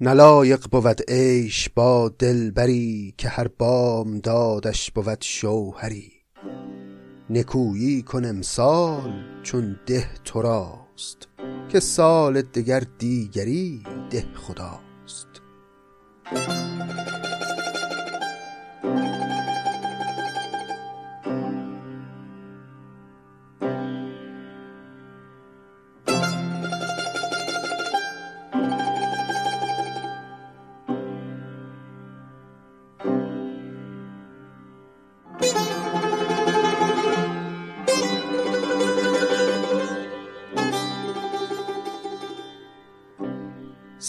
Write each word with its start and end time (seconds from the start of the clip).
نلایق 0.00 0.66
بود 0.70 1.02
عیش 1.08 1.68
با 1.68 2.08
دلبری 2.18 3.14
که 3.18 3.28
هر 3.28 3.48
بام 3.48 4.18
دادش 4.18 4.90
بود 4.90 5.20
شوهری. 5.20 6.12
نکویی 7.30 8.02
کن 8.02 8.24
امسال 8.24 9.12
چون 9.42 9.76
ده 9.86 10.08
تو 10.24 10.42
راست 10.42 11.28
که 11.68 11.80
سال 11.80 12.42
دگر 12.42 12.82
دیگری 12.98 13.82
ده 14.10 14.24
خداست. 14.34 15.28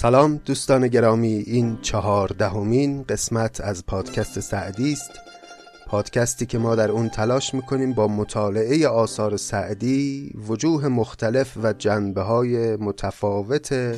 سلام 0.06 0.42
دوستان 0.46 0.88
گرامی 0.88 1.34
این 1.34 1.78
چهاردهمین 1.82 3.04
قسمت 3.04 3.62
از 3.62 3.86
پادکست 3.86 4.40
سعدی 4.40 4.94
است. 4.94 5.12
پادکستی 5.88 6.46
که 6.46 6.58
ما 6.58 6.76
در 6.76 6.92
اون 6.92 7.10
تلاش 7.10 7.54
می‌کنیم 7.54 7.94
با 7.94 8.08
مطالعه 8.08 8.88
آثار 8.88 9.38
سعدی 9.38 10.32
وجوه 10.48 10.88
مختلف 10.88 11.58
و 11.64 11.74
جنبه 11.74 12.22
های 12.22 12.76
متفاوت 12.76 13.96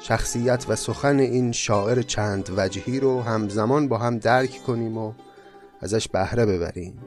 شخصیت 0.00 0.64
و 0.68 0.76
سخن 0.76 1.18
این 1.18 1.52
شاعر 1.52 2.02
چند 2.02 2.50
وجهی 2.56 3.00
رو 3.00 3.20
همزمان 3.20 3.88
با 3.88 3.98
هم 3.98 4.18
درک 4.18 4.60
کنیم 4.66 4.98
و 4.98 5.12
ازش 5.80 6.08
بهره 6.08 6.46
ببریم. 6.46 6.98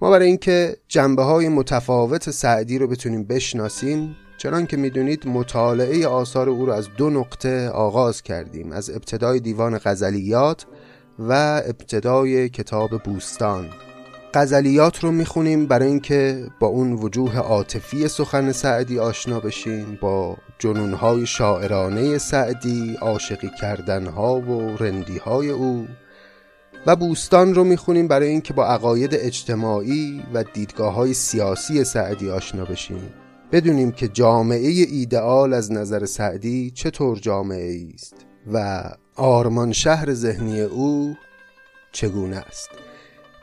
ما 0.00 0.10
برای 0.10 0.26
اینکه 0.26 0.76
جنبه 0.88 1.22
های 1.22 1.48
متفاوت 1.48 2.30
سعدی 2.30 2.78
رو 2.78 2.88
بتونیم 2.88 3.24
بشناسیم 3.24 4.16
چنان 4.44 4.66
که 4.66 4.76
می‌دونید 4.76 5.28
مطالعه 5.28 6.06
آثار 6.06 6.48
او 6.48 6.66
را 6.66 6.74
از 6.74 6.88
دو 6.96 7.10
نقطه 7.10 7.68
آغاز 7.68 8.22
کردیم 8.22 8.72
از 8.72 8.90
ابتدای 8.90 9.40
دیوان 9.40 9.78
غزلیات 9.78 10.66
و 11.18 11.62
ابتدای 11.66 12.48
کتاب 12.48 13.02
بوستان. 13.02 13.68
غزلیات 14.34 15.04
رو 15.04 15.10
می‌خونیم 15.10 15.66
برای 15.66 15.88
اینکه 15.88 16.46
با 16.60 16.66
اون 16.66 16.92
وجوه 16.92 17.38
عاطفی 17.38 18.08
سخن 18.08 18.52
سعدی 18.52 18.98
آشنا 18.98 19.40
بشیم 19.40 19.98
با 20.00 20.36
جنونهای 20.58 21.26
شاعرانه 21.26 22.18
سعدی 22.18 22.96
عاشقی 23.00 23.50
کردنها 23.60 24.40
و 24.40 24.76
رندیهای 24.76 25.50
او. 25.50 25.86
و 26.86 26.96
بوستان 26.96 27.54
رو 27.54 27.64
می‌خونیم 27.64 28.08
برای 28.08 28.28
اینکه 28.28 28.54
با 28.54 28.66
عقاید 28.66 29.14
اجتماعی 29.14 30.22
و 30.34 30.44
دیدگاه 30.44 30.94
های 30.94 31.14
سیاسی 31.14 31.84
سعدی 31.84 32.30
آشنا 32.30 32.64
بشیم 32.64 33.23
بدونیم 33.54 33.92
که 33.92 34.08
جامعه 34.08 34.68
ایدئال 34.68 35.52
از 35.52 35.72
نظر 35.72 36.04
سعدی 36.04 36.70
چطور 36.70 37.18
جامعه 37.18 37.86
است 37.94 38.14
و 38.52 38.84
آرمان 39.16 39.72
شهر 39.72 40.14
ذهنی 40.14 40.60
او 40.60 41.14
چگونه 41.92 42.36
است. 42.36 42.70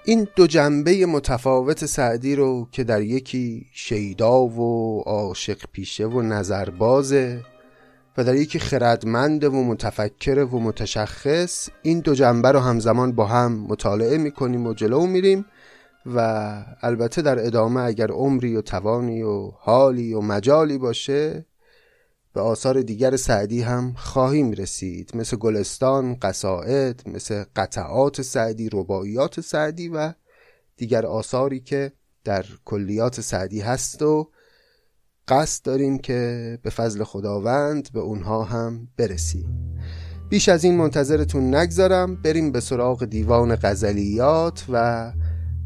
این 0.05 0.27
دو 0.35 0.47
جنبه 0.47 1.05
متفاوت 1.05 1.85
سعدی 1.85 2.35
رو 2.35 2.67
که 2.71 2.83
در 2.83 3.01
یکی 3.01 3.65
شیدا 3.73 4.41
و 4.41 4.99
عاشق 5.01 5.59
پیشه 5.71 6.05
و 6.05 6.21
نظربازه 6.21 7.41
و 8.17 8.23
در 8.23 8.35
یکی 8.35 8.59
خردمند 8.59 9.43
و 9.43 9.63
متفکر 9.63 10.39
و 10.39 10.59
متشخص 10.59 11.69
این 11.81 11.99
دو 11.99 12.15
جنبه 12.15 12.51
رو 12.51 12.59
همزمان 12.59 13.11
با 13.11 13.25
هم 13.25 13.51
مطالعه 13.51 14.17
می‌کنیم 14.17 14.67
و 14.67 14.73
جلو 14.73 15.07
میریم. 15.07 15.45
و 16.05 16.19
البته 16.81 17.21
در 17.21 17.45
ادامه 17.45 17.81
اگر 17.81 18.11
عمری 18.11 18.55
و 18.55 18.61
توانی 18.61 19.21
و 19.21 19.51
حالی 19.51 20.13
و 20.13 20.21
مجالی 20.21 20.77
باشه 20.77 21.45
به 22.33 22.41
آثار 22.41 22.81
دیگر 22.81 23.15
سعدی 23.15 23.61
هم 23.61 23.93
خواهیم 23.97 24.51
رسید. 24.51 25.11
مثل 25.15 25.37
گلستان، 25.37 26.15
قصائد، 26.21 27.01
مثل 27.09 27.43
قطعات 27.55 28.21
سعدی، 28.21 28.69
رباعیات 28.73 29.41
سعدی 29.41 29.89
و 29.89 30.13
دیگر 30.77 31.05
آثاری 31.05 31.59
که 31.59 31.91
در 32.23 32.45
کلیات 32.65 33.21
سعدی 33.21 33.61
هست 33.61 34.01
و 34.01 34.29
قصد 35.27 35.65
داریم 35.65 35.97
که 35.97 36.59
به 36.63 36.69
فضل 36.69 37.03
خداوند 37.03 37.91
به 37.93 37.99
اونها 37.99 38.43
هم 38.43 38.87
برسیم. 38.97 39.77
بیش 40.29 40.49
از 40.49 40.63
این 40.63 40.77
منتظرتون 40.77 41.55
نگذارم. 41.55 42.15
بریم 42.15 42.51
به 42.51 42.59
سراغ 42.59 43.05
دیوان 43.05 43.55
غزلیات 43.55 44.65
و 44.69 45.11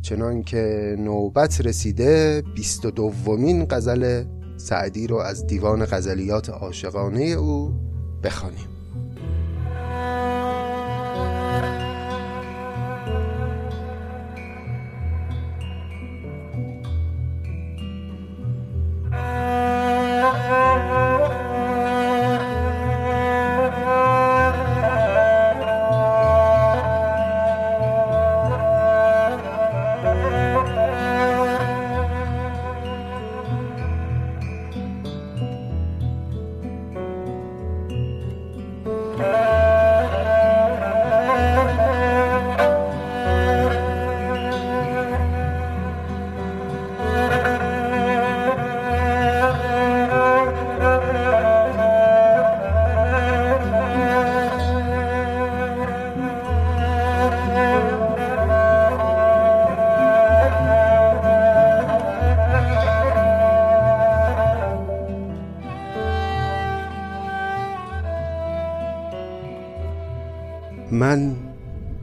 چنان 0.06 0.44
که 0.44 0.96
نوبت 1.00 1.62
رسیده 1.62 2.44
بیست 2.56 2.86
و 2.86 2.92
دومین 2.92 3.66
غزل 3.70 4.24
سعدی 4.58 5.08
رو 5.08 5.16
از 5.18 5.48
دیوان 5.48 5.86
غزلیات 5.86 6.50
عاشقانه 6.50 7.24
او 7.24 7.74
بخوانیم. 8.24 8.75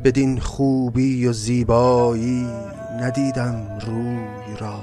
بدین 0.05 0.41
خوبی 0.41 1.27
و 1.27 1.33
زیبایی 1.33 2.47
ندیدم 3.01 3.79
روی 3.87 4.57
را. 4.59 4.81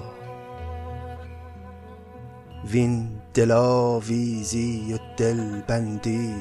وین 2.71 3.09
دلاویزی 3.33 4.93
و 4.93 4.97
دلبندی 5.17 6.35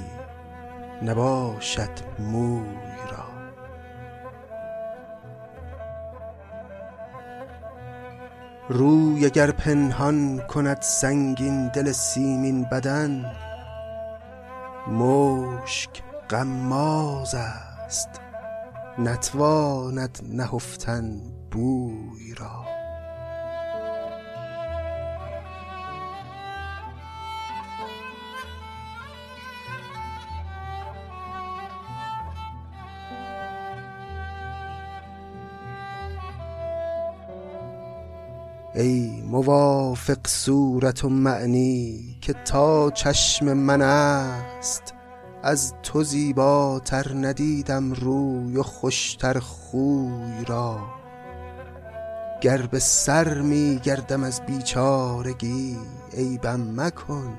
نباشد 1.02 1.90
موی 2.18 2.62
را. 3.10 3.24
روی 8.68 9.26
اگر 9.26 9.50
پنهان 9.50 10.38
کند 10.38 10.82
سنگین 10.82 11.68
دل 11.68 11.92
سیمین 11.92 12.64
بدن 12.64 13.24
مشک 14.88 15.90
غماز 16.30 17.34
است. 17.34 18.27
نتواند 18.98 20.18
نهفتن 20.28 21.20
بوی 21.50 22.34
را. 22.34 22.64
ای 38.74 39.22
موافق 39.22 40.26
صورت 40.26 41.04
و 41.04 41.08
معنی 41.08 42.18
که 42.20 42.32
تا 42.32 42.90
چشم 42.90 43.52
من 43.52 43.82
است 43.82 44.97
از 45.42 45.74
تو 45.82 46.02
زیباتر 46.02 47.14
ندیدم 47.14 47.92
روی 47.92 48.56
و 48.56 48.62
خوشتر 48.62 49.38
خوی 49.38 50.44
را. 50.46 50.78
گر 52.40 52.62
به 52.62 52.78
سر 52.78 53.40
می 53.40 53.80
گردم 53.82 54.24
از 54.24 54.40
بیچارگی 54.46 55.78
عیبم 56.16 56.80
مکن 56.80 57.38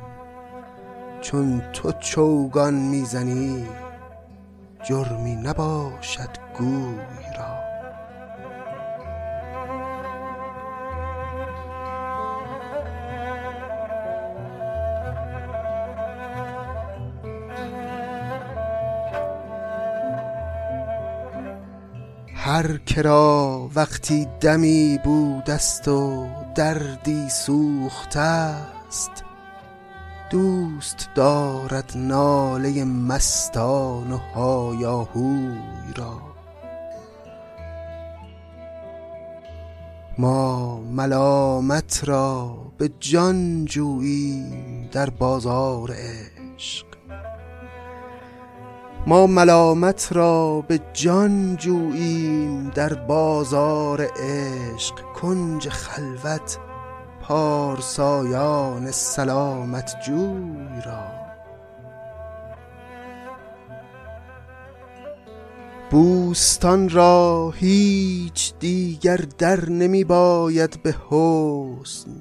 چون 1.22 1.62
تو 1.74 1.92
چوگان 1.92 2.74
می‌زنی 2.74 3.68
جرمی 4.84 5.36
نباشد 5.36 6.30
گوی 6.58 7.38
را. 7.38 7.69
هر 22.50 22.78
کرا 22.78 23.70
وقتی 23.76 24.28
دمی 24.40 25.00
بودست 25.04 25.88
و 25.88 26.28
دردی 26.56 27.30
سوخته 27.30 28.20
است 28.20 29.12
دوست 30.30 31.10
دارد 31.16 31.92
ناله 31.96 32.84
مستان 32.84 34.12
و 34.12 34.18
هایاهوی 34.18 35.58
را. 35.96 36.22
ما 40.18 40.80
ملامت 40.80 42.02
را 42.04 42.58
به 42.78 42.90
جان 43.00 43.66
جوییم 43.66 44.90
در 44.92 45.10
بازار 45.10 45.92
عشق. 45.92 46.89
ما 49.08 49.28
ملامت 49.28 50.10
را 50.12 50.62
به 50.62 50.80
جان 50.94 51.56
جوییم 51.56 52.70
در 52.70 52.94
بازار 52.94 54.02
عشق 54.02 55.02
کنج 55.02 55.70
خلوت 55.70 56.58
پارسایان 57.22 58.92
سلامت 58.92 59.96
جوی 60.06 60.82
را. 60.86 61.20
بوستان 65.92 66.90
را 66.90 67.54
هیچ 67.56 68.54
دیگر 68.60 69.20
در 69.38 69.70
نمی 69.70 70.04
باید 70.04 70.84
به 70.84 70.96
حسن 71.10 72.12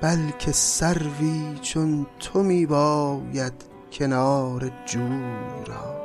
بلکه 0.00 0.52
سروی 0.52 1.58
چون 1.62 2.06
تو 2.20 2.42
می 2.42 2.66
باید 2.66 3.73
کنار 3.94 4.70
جوی 4.86 5.64
را. 5.66 6.04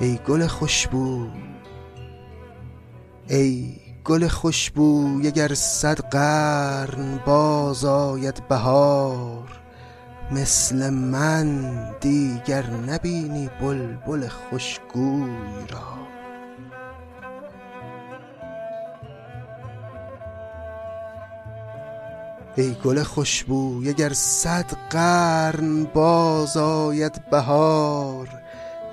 ای 0.00 0.18
گل 0.26 0.46
خوشبو 0.46 1.26
ای 3.28 3.76
گل 4.04 4.28
خوشبو 4.28 5.20
اگر 5.24 5.54
صد 5.54 6.00
قرن 6.00 7.20
باز 7.26 7.84
آید 7.84 8.48
بهار. 8.48 9.41
مثل 10.32 10.90
من 10.90 11.72
دیگر 12.00 12.66
نبینی 12.66 13.50
بلبل 13.60 14.28
خوشگوی 14.28 15.66
را. 15.68 16.02
ای 22.56 22.76
گل 22.84 23.02
خوشبو 23.02 23.82
اگر 23.88 24.12
صد 24.12 24.72
قرن 24.90 25.84
باز 25.84 26.56
آید 26.56 27.30
بهار 27.30 28.28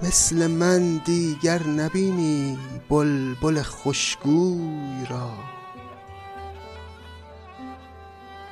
مثل 0.03 0.47
من 0.47 1.01
دیگر 1.05 1.63
نبینی 1.67 2.57
بلبل 2.89 3.61
خوشگوی 3.61 5.05
را. 5.09 5.29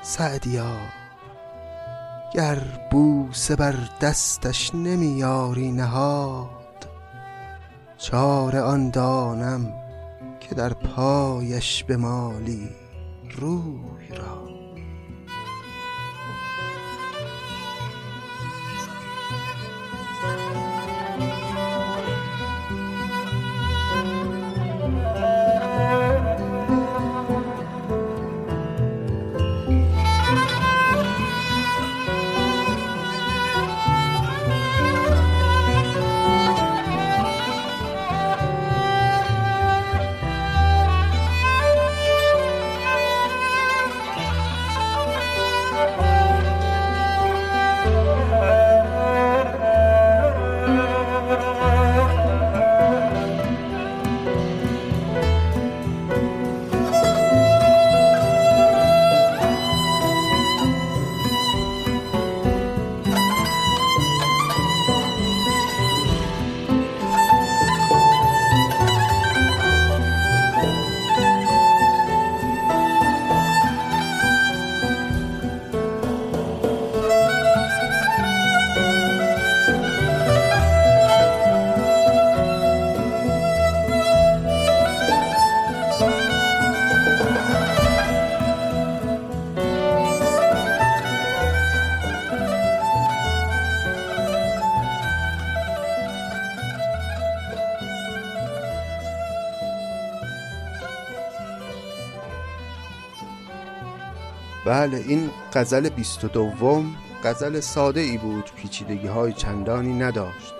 سعدیا 0.01 0.75
گر 2.33 2.59
بوسه 2.91 3.55
بر 3.55 3.75
دستش 4.01 4.75
نمیاری 4.75 5.71
نهاد 5.71 6.87
چاره 7.97 8.61
آن 8.61 8.89
دانم 8.89 9.73
که 10.39 10.55
در 10.55 10.73
پایش 10.73 11.83
بمالی 11.83 12.69
روی 13.37 14.07
را 14.17 14.56
بله 104.87 105.03
این 105.07 105.29
غزل 105.53 105.89
بیست 105.89 106.23
و 106.23 106.27
دوم 106.27 106.95
غزل 107.23 107.59
ساده 107.59 107.99
ای 107.99 108.17
بود 108.17 108.51
پیچیدگی 108.55 109.07
های 109.07 109.33
چندانی 109.33 109.93
نداشت. 109.93 110.53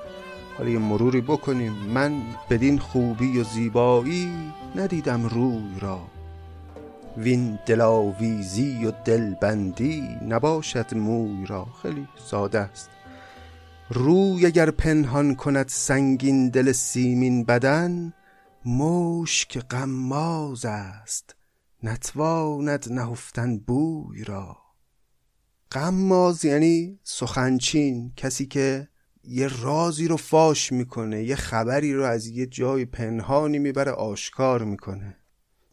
حالا 0.58 0.70
یه 0.70 0.80
مروری 0.80 1.22
بکنیم. 1.22 1.74
من 1.74 2.22
بدین 2.50 2.80
خوبی 2.80 3.40
و 3.40 3.44
زیبایی 3.44 4.32
ندیدم 4.76 5.26
روی 5.26 5.80
را. 5.80 6.02
وین 7.18 7.60
دلاویزی 7.66 8.86
و 8.86 8.92
دلبندی 8.92 10.04
نباشد 10.28 10.96
موی 10.96 11.46
را. 11.46 11.68
خیلی 11.82 12.08
ساده 12.26 12.60
است. 12.60 12.90
روی 13.90 14.46
اگر 14.46 14.72
پنهان 14.72 15.36
کند 15.36 15.68
سنگین 15.68 16.50
دل 16.50 16.72
سیمین 16.72 17.44
بدن 17.44 18.14
مشک 18.66 19.60
غماز 19.60 20.66
است. 20.66 21.37
نتواند 21.84 22.86
نهفتن 22.92 23.58
بوی 23.58 24.24
را. 24.24 24.58
قماز 25.72 26.46
یعنی 26.46 27.00
سخنچین 27.04 28.14
کسی 28.16 28.46
که 28.46 28.88
یه 29.24 29.62
رازی 29.62 30.08
رو 30.08 30.18
فاش 30.18 30.72
می‌کنه 30.72 31.24
یه 31.24 31.36
خبری 31.36 31.94
رو 31.94 32.04
از 32.04 32.28
یه 32.28 32.46
جای 32.46 32.86
پنهانی 32.86 33.60
می‌بره 33.60 33.92
آشکار 33.92 34.64
می‌کنه. 34.64 35.18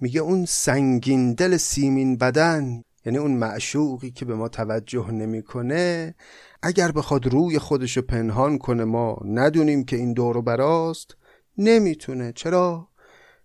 میگه 0.01 0.21
اون 0.21 0.45
سنگین 0.45 1.33
دل 1.33 1.57
سیمین 1.57 2.17
بدن 2.17 2.83
یعنی 3.05 3.19
اون 3.19 3.31
معشوقی 3.31 4.11
که 4.11 4.25
به 4.25 4.35
ما 4.35 4.49
توجه 4.49 5.11
نمی‌کنه 5.11 6.15
اگر 6.63 6.93
بخواد 6.93 7.27
روی 7.27 7.59
خودشو 7.59 8.03
پنهان 8.03 8.59
کنه 8.59 8.85
ما 8.85 9.21
ندونیم 9.25 9.85
که 9.85 9.97
این 9.97 10.13
دورو 10.13 10.43
براست 10.43 11.17
نمی‌تونه. 11.59 12.33
چرا؟ 12.33 12.89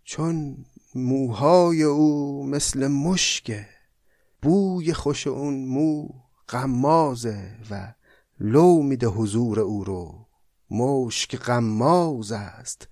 چون 0.04 0.66
موهای 0.96 1.84
او 1.84 2.46
مثل 2.46 2.88
مشکه 2.88 3.68
بوی 4.42 4.94
خوش 4.94 5.28
اون 5.28 5.66
مو 5.66 6.10
غمازه 6.50 7.56
و 7.72 7.94
لو 8.40 8.82
میده 8.82 9.08
حضور 9.08 9.60
او 9.60 9.84
رو. 9.84 10.26
مشک 10.72 11.38
غماز 11.38 12.32
است. 12.32 12.88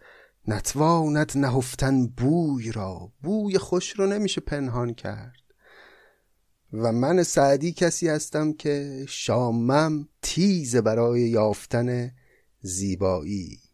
نتواند 0.47 1.31
نهفتن 1.35 2.07
بوی 2.07 2.71
را. 2.71 3.11
بوی 3.23 3.57
خوش 3.57 3.91
رو 3.91 4.07
نمیشه 4.07 4.41
پنهان 4.41 4.93
کرد. 4.93 5.41
و 6.73 6.91
من 6.91 7.23
سعدی 7.23 7.71
کسی 7.71 8.07
هستم 8.07 8.53
که 8.53 9.05
شامم 9.09 10.07
تیز 10.21 10.75
برای 10.75 11.21
یافتن 11.21 12.11
زیبایی. 12.61 13.66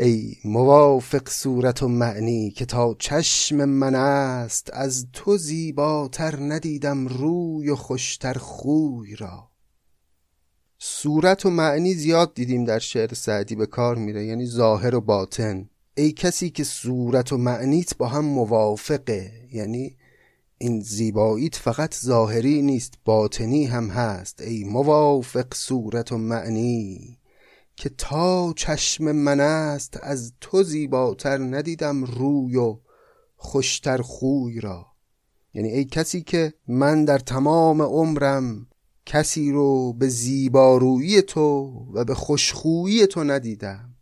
ای 0.00 0.36
موافق 0.44 1.28
صورت 1.28 1.82
و 1.82 1.88
معنی 1.88 2.50
که 2.50 2.64
تا 2.64 2.96
چشم 2.98 3.64
من 3.64 3.94
است 3.94 4.70
از 4.72 5.06
تو 5.12 5.36
زیباتر 5.36 6.40
ندیدم 6.40 7.08
روی 7.08 7.70
و 7.70 7.76
خوشتر 7.76 8.34
خوی 8.34 9.16
را. 9.16 9.50
صورت 10.78 11.46
و 11.46 11.50
معنی 11.50 11.94
زیاد 11.94 12.34
دیدیم 12.34 12.64
در 12.64 12.78
شعر 12.78 13.14
سعدی 13.14 13.54
به 13.54 13.66
کار 13.66 13.96
میره 13.96 14.24
یعنی 14.24 14.46
ظاهر 14.46 14.94
و 14.94 15.00
باطن. 15.00 15.70
ای 15.96 16.12
کسی 16.12 16.50
که 16.50 16.64
صورت 16.64 17.32
و 17.32 17.36
معنیت 17.36 17.96
با 17.96 18.08
هم 18.08 18.24
موافقه 18.24 19.32
یعنی 19.52 19.96
این 20.58 20.80
زیباییت 20.80 21.56
فقط 21.56 21.94
ظاهری 21.94 22.62
نیست 22.62 22.94
باطنی 23.04 23.64
هم 23.64 23.88
هست. 23.88 24.40
ای 24.40 24.64
موافق 24.64 25.54
صورت 25.54 26.12
و 26.12 26.18
معنی. 26.18 27.17
که 27.78 27.88
تا 27.88 28.52
چشم 28.56 29.12
من 29.12 29.40
است 29.40 29.98
از 30.02 30.32
تو 30.40 30.62
زیباتر 30.62 31.38
ندیدم 31.38 32.04
روی 32.04 32.56
و 32.56 32.78
خوشتر 33.36 34.02
خوی 34.02 34.60
را. 34.60 34.86
یعنی 35.54 35.68
ای 35.68 35.84
کسی 35.84 36.22
که 36.22 36.54
من 36.68 37.04
در 37.04 37.18
تمام 37.18 37.82
عمرم 37.82 38.66
کسی 39.06 39.52
رو 39.52 39.92
به 39.92 40.08
زیبارویی 40.08 41.22
تو 41.22 41.42
و 41.94 42.04
به 42.04 42.14
خوشخویی 42.14 43.06
تو 43.06 43.24
ندیدم 43.24 43.94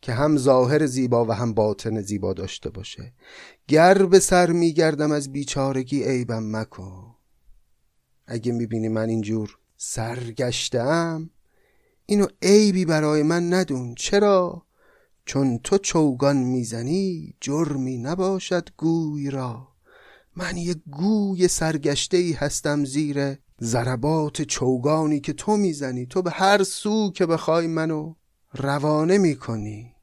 که 0.00 0.12
هم 0.12 0.36
ظاهر 0.36 0.86
زیبا 0.86 1.24
و 1.24 1.32
هم 1.32 1.54
باطن 1.54 2.00
زیبا 2.00 2.32
داشته 2.32 2.70
باشه. 2.70 3.12
گر 3.68 4.06
به 4.06 4.18
سر 4.18 4.50
میگردم 4.50 5.12
از 5.12 5.32
بیچارگی 5.32 6.02
عیبم 6.02 6.56
مکن. 6.56 7.14
اگه 8.26 8.52
می‌بینی 8.52 8.88
من 8.88 9.08
اینجور 9.08 9.58
سرگشتم 9.76 11.30
اینو 12.06 12.26
عیبی 12.42 12.84
برای 12.84 13.22
من 13.22 13.52
ندون. 13.52 13.94
چرا؟ 13.94 14.62
چون 15.26 15.58
تو 15.58 15.78
چوگان 15.78 16.36
می‌زنی 16.36 17.34
جرمی 17.40 17.98
نباشد 17.98 18.68
گوی 18.76 19.30
را. 19.30 19.68
من 20.36 20.56
یه 20.56 20.74
گوی 20.90 21.48
سرگشته 21.48 22.16
ای 22.16 22.32
هستم 22.32 22.84
زیر 22.84 23.36
ضربات 23.60 24.42
چوگانی 24.42 25.20
که 25.20 25.32
تو 25.32 25.56
می‌زنی. 25.56 26.06
تو 26.06 26.22
به 26.22 26.30
هر 26.30 26.62
سو 26.62 27.10
که 27.12 27.26
بخوای 27.26 27.66
منو 27.66 28.14
روانه 28.52 29.18
می‌کنی. 29.18 29.94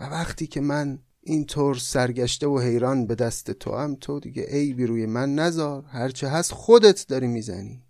و 0.00 0.04
وقتی 0.04 0.46
که 0.46 0.60
من 0.60 0.98
اینطور 1.20 1.74
سرگشته 1.74 2.46
و 2.46 2.58
حیران 2.58 3.06
به 3.06 3.14
دست 3.14 3.50
تو 3.50 3.76
هم 3.76 3.96
تو 4.00 4.20
دیگه 4.20 4.42
عیبی 4.42 4.86
روی 4.86 5.06
من 5.06 5.34
نزار 5.34 5.84
هرچه 5.84 6.28
هست 6.28 6.52
خودت 6.52 7.06
داری 7.08 7.26
می‌زنی. 7.26 7.83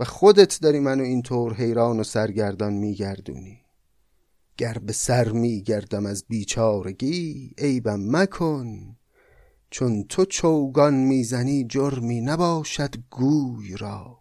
و 0.00 0.04
خودت 0.04 0.60
داری 0.60 0.80
منو 0.80 1.02
اینطور 1.02 1.54
حیران 1.54 2.00
و 2.00 2.04
سرگردان 2.04 2.72
میگردونی. 2.72 3.60
گر 4.56 4.78
به 4.78 4.92
سر 4.92 5.28
میگردم 5.28 6.06
از 6.06 6.24
بیچارگی 6.28 7.54
عیبم 7.58 8.16
مکن. 8.16 8.96
چون 9.70 10.04
تو 10.04 10.24
چوگان 10.24 10.94
می‌زنی 10.94 11.64
جرمی 11.64 12.20
نباشد 12.20 12.94
گوی 13.10 13.76
را. 13.76 14.18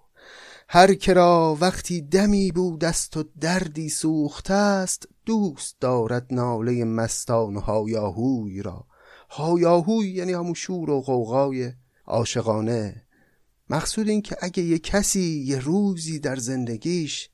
هر 0.70 0.94
کرا 0.94 1.58
وقتی 1.62 2.02
دمی 2.02 2.52
بود 2.52 2.86
است 2.86 3.18
و 3.18 3.24
دردی 3.42 3.90
سوخته 3.90 4.54
است 4.54 5.08
دوست 5.26 5.76
دارد 5.80 6.28
ناله 6.32 6.86
مستان 6.86 7.56
و 7.56 7.60
هایاهوی 7.60 8.62
را. 8.62 8.86
هایاهوی 9.30 10.08
یعنی 10.08 10.34
همون 10.34 10.54
شور 10.54 10.90
و 10.90 11.02
غوغای 11.02 11.72
عاشقانه. 12.06 13.09
مقصود 13.70 14.10
این 14.10 14.22
که 14.22 14.38
اگه 14.42 14.64
یه 14.64 14.80
کسی 14.80 15.44
یه 15.46 15.60
روزی 15.60 16.20
در 16.20 16.36
زندگیش 16.36 17.30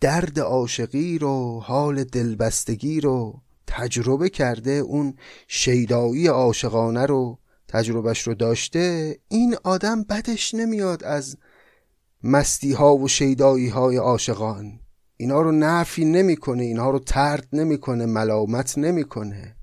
درد 0.00 0.40
عاشقی 0.40 1.18
رو 1.18 1.60
حال 1.60 2.04
دلبستگی 2.04 3.00
رو 3.00 3.42
تجربه 3.66 4.30
کرده 4.30 4.70
اون 4.70 5.14
شیدایی 5.48 6.26
عاشقانه 6.26 7.06
رو 7.06 7.38
تجربهش 7.68 8.22
رو 8.22 8.34
داشته 8.34 9.18
این 9.28 9.56
آدم 9.64 10.02
بدش 10.02 10.54
نمیاد 10.54 11.04
از 11.04 11.36
مستی 12.22 12.72
ها 12.72 12.96
و 12.96 13.08
شیدایی 13.08 13.68
های 13.68 13.96
عاشقان. 13.96 14.80
اینا 15.16 15.40
رو 15.40 15.52
نفی 15.52 16.04
نمی‌کنه 16.04 16.62
اینها 16.62 16.90
رو 16.90 16.98
ترد 16.98 17.48
نمی‌کنه 17.52 18.06
ملامت 18.06 18.78
نمی‌کنه. 18.78 19.56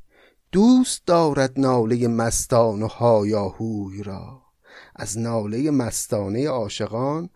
دوست 0.52 1.06
دارد 1.06 1.60
ناله 1.60 2.08
مستان 2.08 2.84
و 2.84 2.88
هایاهوی 2.88 4.04
را. 4.04 4.45
از 4.96 5.18
ناله 5.18 5.72
مستانه 5.72 6.48
عاشقان 6.48 7.30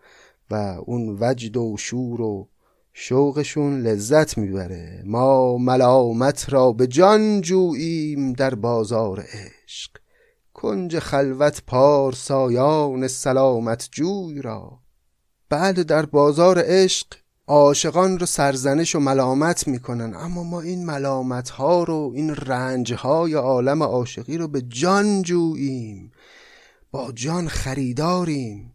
و 0.50 0.54
اون 0.86 1.16
وجد 1.20 1.56
و 1.56 1.76
شور 1.78 2.20
و 2.20 2.48
شوقشون 2.92 3.80
لذت 3.80 4.38
می‌بره. 4.38 5.02
ما 5.06 5.56
ملامت 5.56 6.52
را 6.52 6.72
به 6.72 6.86
جان 6.86 7.40
جوییم 7.40 8.32
در 8.32 8.54
بازار 8.54 9.20
عشق. 9.20 9.90
کنج 10.54 10.98
خلوت 10.98 11.62
پارسایان 11.66 13.08
سلامت 13.08 13.88
جوی 13.92 14.42
را. 14.42 14.78
بعد 15.48 15.82
در 15.82 16.06
بازار 16.06 16.62
عشق 16.66 17.06
عاشقان 17.46 18.18
رو 18.18 18.26
سرزنش 18.26 18.96
و 18.96 19.00
ملامت 19.00 19.68
می‌کنن. 19.68 20.14
اما 20.14 20.42
ما 20.42 20.60
این 20.60 20.86
ملامت 20.86 21.48
ها 21.50 21.82
رو 21.82 22.12
این 22.14 22.34
رنج 22.34 22.94
های 22.94 23.34
عالم 23.34 23.82
عاشقی 23.82 24.38
رو 24.38 24.48
به 24.48 24.62
جان 24.62 25.22
جوییم. 25.22 26.12
با 26.92 27.12
جان 27.12 27.48
خریداریم. 27.48 28.72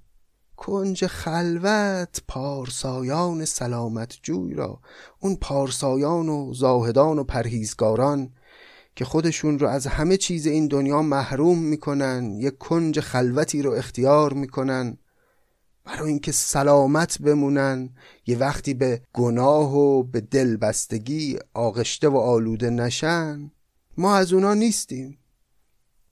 کنج 0.58 1.06
خلوت 1.06 2.22
پارسایان 2.28 3.46
سلامت 3.46 4.18
جوی 4.24 4.54
را. 4.54 4.80
اون 5.20 5.36
پارسایان 5.36 6.30
و 6.30 6.54
زاهدان 6.54 7.20
و 7.20 7.24
پرهیزگاران 7.24 8.32
که 8.96 9.06
خودشون 9.06 9.60
رو 9.60 9.68
از 9.68 9.88
همه 9.88 10.18
چیز 10.18 10.46
این 10.46 10.68
دنیا 10.68 11.02
محروم 11.02 11.60
می‌کنن 11.60 12.36
یک 12.40 12.58
کنج 12.58 13.00
خلوتی 13.00 13.62
رو 13.62 13.72
اختیار 13.72 14.34
می‌کنن. 14.34 14.98
برای 15.84 16.10
اینکه 16.10 16.32
سلامت 16.32 17.22
بمونن 17.22 17.90
یه 18.26 18.38
وقتی 18.38 18.74
به 18.74 19.02
گناه 19.14 19.76
و 19.76 20.04
به 20.04 20.22
دلبستگی 20.22 21.40
آغشته 21.54 22.10
و 22.10 22.18
آلوده 22.18 22.70
نشن 22.70 23.52
ما 23.98 24.16
از 24.16 24.34
اونا 24.34 24.54
نیستیم. 24.54 25.18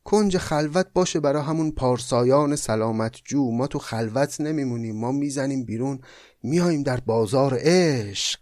کنج 0.03 0.37
خلوت 0.37 0.87
باشه 0.93 1.19
برای 1.19 1.43
همون 1.43 1.71
پارسایان 1.71 2.55
سلامت 2.55 3.15
جو. 3.25 3.51
ما 3.51 3.67
تو 3.67 3.79
خلوت 3.79 4.41
نمیمونیم 4.41 4.95
ما 4.95 5.11
می‌زنیم 5.11 5.65
بیرون 5.65 5.99
میاییم 6.43 6.83
در 6.83 6.99
بازار 6.99 7.57
عشق. 7.59 8.39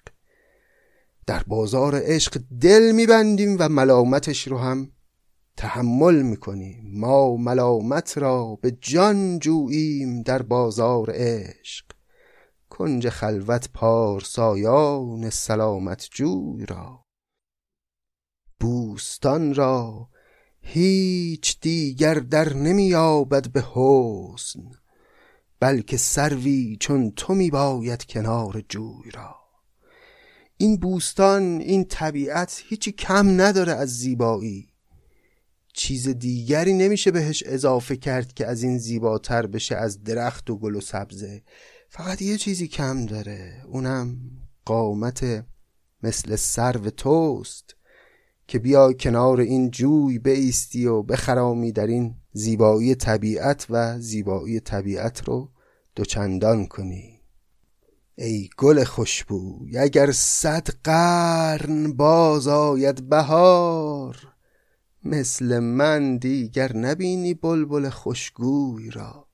در 1.28 1.44
بازار 1.44 2.02
عشق 2.04 2.42
دل 2.62 2.92
میبندیم 2.92 3.56
و 3.60 3.70
ملامتش 3.70 4.48
رو 4.48 4.58
هم 4.58 4.92
تحمل 5.58 6.22
می‌کنیم. 6.22 7.00
ما 7.00 7.38
ملامت 7.38 8.18
را 8.18 8.60
به 8.62 8.72
جان 8.72 9.40
جوییم 9.40 10.22
در 10.22 10.42
بازار 10.42 11.12
عشق. 11.14 11.86
کنج 12.70 13.10
خلوت 13.10 13.70
پارسایان 13.74 15.30
سلامت 15.30 16.08
جوی 16.12 16.66
را. 16.66 17.06
بوستان 18.60 19.56
را 19.56 20.10
هیچ 20.62 21.60
دیگر 21.62 22.14
در 22.14 22.54
نمییابد 22.54 23.52
به 23.52 23.64
حسن 23.74 24.72
بلکه 25.60 25.98
سروی 25.98 26.78
چون 26.80 27.12
تو 27.12 27.34
میباید 27.34 28.06
کنار 28.06 28.64
جوی 28.70 29.12
را. 29.14 29.36
این 30.58 30.78
بوستان 30.78 31.44
این 31.44 31.86
طبیعت 31.86 32.62
هیچی 32.66 32.92
کم 32.92 33.42
نداره 33.42 33.74
از 33.74 33.98
زیبایی. 33.98 34.68
چیز 35.74 36.10
دیگری 36.10 36.74
نمیشه 36.74 37.12
بهش 37.12 37.44
اضافه 37.46 37.98
کرد 37.98 38.34
که 38.34 38.48
از 38.48 38.64
این 38.64 38.78
زیباتر 38.78 39.48
بشه 39.48 39.76
از 39.76 40.04
درخت 40.04 40.50
و 40.50 40.58
گل 40.58 40.76
و 40.76 40.82
سبزه. 40.82 41.44
فقط 41.90 42.22
یه 42.22 42.38
چیزی 42.38 42.68
کم 42.68 43.06
داره 43.06 43.64
اونم 43.68 44.18
قامت 44.66 45.46
مثل 46.04 46.36
سرو 46.36 46.90
توست. 46.90 47.76
که 48.52 48.60
بیا 48.60 48.94
کنار 48.94 49.40
این 49.40 49.72
جوی 49.72 50.20
بیستی 50.20 50.86
و 50.86 51.02
بخرامی 51.02 51.72
در 51.72 51.88
این 51.88 52.16
زیبایی 52.34 52.96
طبیعت 52.96 53.66
و 53.70 54.00
زیبایی 54.00 54.60
طبیعت 54.60 55.28
رو 55.28 55.50
دوچندان 55.96 56.66
کنی. 56.66 57.22
ای 58.16 58.50
گل 58.58 58.84
خوشبوی 58.84 59.78
اگر 59.78 60.12
صد 60.12 60.68
قرن 60.84 61.94
باز 61.94 62.48
آید 62.48 63.10
بهار 63.10 64.18
مثل 65.04 65.60
من 65.60 66.18
دیگر 66.18 66.78
نبینی 66.78 67.34
بلبل 67.34 67.90
خوشگوی 67.90 68.90
را. 68.90 69.28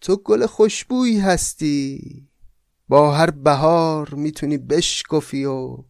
تو 0.00 0.16
گل 0.16 0.46
خوشبویی 0.46 1.20
هستی 1.20 2.28
با 2.88 3.12
هر 3.12 3.30
بهار 3.30 4.14
می‌تونی 4.14 4.58
بشکفی 4.58 5.44
و 5.44 5.84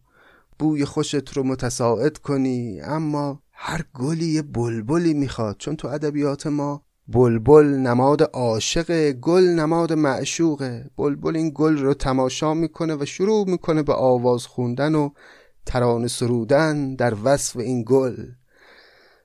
بوی 0.59 0.85
خوشت 0.85 1.33
رو 1.33 1.43
متساعد 1.43 2.17
کنی 2.17 2.81
اما 2.81 3.43
هر 3.51 3.85
گلی 3.93 4.25
یه 4.25 4.41
بلبلی 4.41 5.13
می‌خواد. 5.13 5.55
چون 5.59 5.75
تو 5.75 5.87
ادبیات 5.87 6.47
ما 6.47 6.83
بلبل 7.07 7.65
نماد 7.65 8.21
عاشق 8.21 9.11
گل 9.11 9.43
نماد 9.43 9.93
معشوقه. 9.93 10.89
بلبل 10.97 11.35
این 11.35 11.51
گل 11.55 11.77
رو 11.77 11.93
تماشا 11.93 12.53
می‌کنه 12.53 12.95
و 12.95 13.05
شروع 13.05 13.49
می‌کنه 13.49 13.83
به 13.83 13.93
آواز 13.93 14.45
خوندن 14.45 14.95
و 14.95 15.09
ترانه 15.65 16.07
سرودن 16.07 16.95
در 16.95 17.13
وصف 17.23 17.57
این 17.57 17.83
گل. 17.87 18.15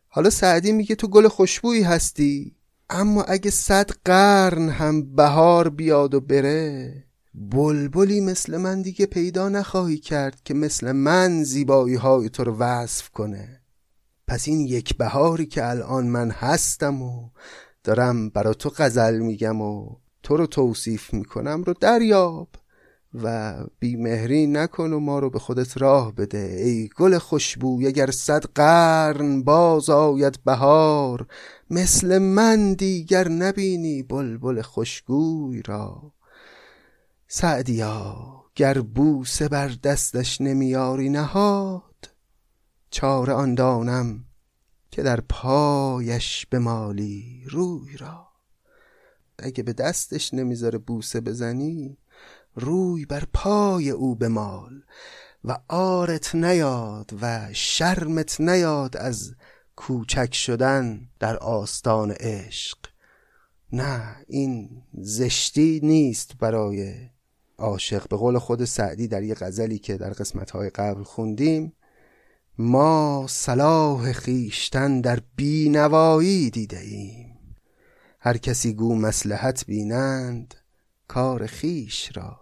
حالا 0.09 0.31
سعدی 0.31 0.73
میگه 0.73 0.95
تو 0.95 1.09
گل 1.09 1.29
خوشبویی 1.29 1.83
هستی 1.83 2.57
اما 2.91 3.23
اگه 3.23 3.50
صد 3.50 3.91
قرن 4.05 4.69
هم 4.69 5.14
بهار 5.14 5.69
بیاد 5.69 6.14
و 6.14 6.21
بره 6.21 7.05
بلبلی 7.35 8.21
مثل 8.21 8.57
من 8.57 8.83
دیگه 8.83 9.07
پیدا 9.07 9.49
نخواهی 9.49 9.99
کرد 9.99 10.41
که 10.45 10.55
مثل 10.55 10.93
من 10.93 11.45
زیبایی 11.45 11.95
های 11.95 12.29
تو 12.29 12.45
رو 12.45 12.57
وصف 12.57 13.11
کنه. 13.11 13.61
پس 14.26 14.49
این 14.49 14.61
یک 14.61 14.97
بهاری 14.97 15.47
که 15.47 15.69
الان 15.69 16.07
من 16.07 16.31
هستم 16.31 17.03
و 17.03 17.29
دارم 17.85 18.29
برا 18.29 18.55
تو 18.55 18.71
غزل 18.76 19.19
میگم 19.19 19.61
و 19.61 19.97
تو 20.23 20.37
رو 20.37 20.47
توصیف 20.47 21.14
می‌کنم 21.14 21.62
رو 21.62 21.75
دریاب 21.81 22.49
و 23.23 23.55
بیمهری 23.79 24.47
نکن 24.47 24.93
و 24.93 25.00
ما 25.00 25.19
رو 25.19 25.31
به 25.31 25.38
خودت 25.38 25.79
راه 25.79 26.14
بده. 26.14 26.57
ای 26.64 26.88
گل 26.97 27.19
خوشبو 27.19 27.83
اگر 27.87 28.11
صد 28.11 28.45
قرن 28.45 29.43
باز 29.43 29.91
آید 29.91 30.45
بهار 30.45 31.26
مثل 31.71 32.19
من 32.19 32.73
دیگر 32.73 33.29
نبینی 33.29 34.03
بلبل 34.03 34.62
خوشگوی 34.62 35.62
را. 35.62 36.13
سعدیا 37.28 38.45
گر 38.54 38.81
بوسه 38.81 39.49
بر 39.49 39.69
دستش 39.69 40.40
نمیاری 40.40 41.09
نهاد. 41.09 42.11
چاره 42.90 43.33
آن 43.33 43.54
دانم 43.54 44.25
که 44.90 45.02
در 45.02 45.21
پایش 45.21 46.47
بمالی 46.47 47.45
روی 47.50 47.97
را. 47.97 48.28
اگه 49.38 49.62
به 49.62 49.73
دستش 49.73 50.35
نمی‌ذاره 50.35 50.78
بوسه 50.78 51.21
بزنی 51.21 51.99
روی 52.54 53.07
بر 53.07 53.25
پای 53.33 53.90
او 53.90 54.14
بمال 54.14 54.83
و 55.45 55.59
آرت 55.69 56.35
نیاد 56.35 57.11
و 57.21 57.49
شرمت 57.52 58.40
نیاد 58.40 58.97
از 58.97 59.35
کوچک 59.76 60.35
شدن 60.35 61.09
در 61.19 61.37
آستان 61.37 62.11
عشق. 62.11 62.78
نه 63.73 64.16
این 64.28 64.83
زشتی 64.95 65.81
نیست 65.83 66.37
برای 66.38 67.11
عاشق. 67.58 68.08
به 68.08 68.16
قول 68.16 68.38
خود 68.38 68.64
سعدی 68.64 69.08
در 69.08 69.23
یه 69.23 69.34
غزلی 69.34 69.78
که 69.78 69.96
در 69.96 70.11
قسمتهای 70.11 70.70
قبل 70.70 71.02
خوندیم 71.02 71.73
ما 72.58 73.26
صلاح 73.28 74.12
خیشتن 74.12 75.00
در 75.00 75.20
بینوایی 75.37 76.50
دیده 76.50 76.80
ایم. 76.80 77.38
هر 78.20 78.37
کسی 78.37 78.75
گو 78.75 78.94
مسلحت 78.94 79.66
بینند 79.66 80.54
کار 81.08 81.46
خیش 81.46 82.16
را. 82.16 82.40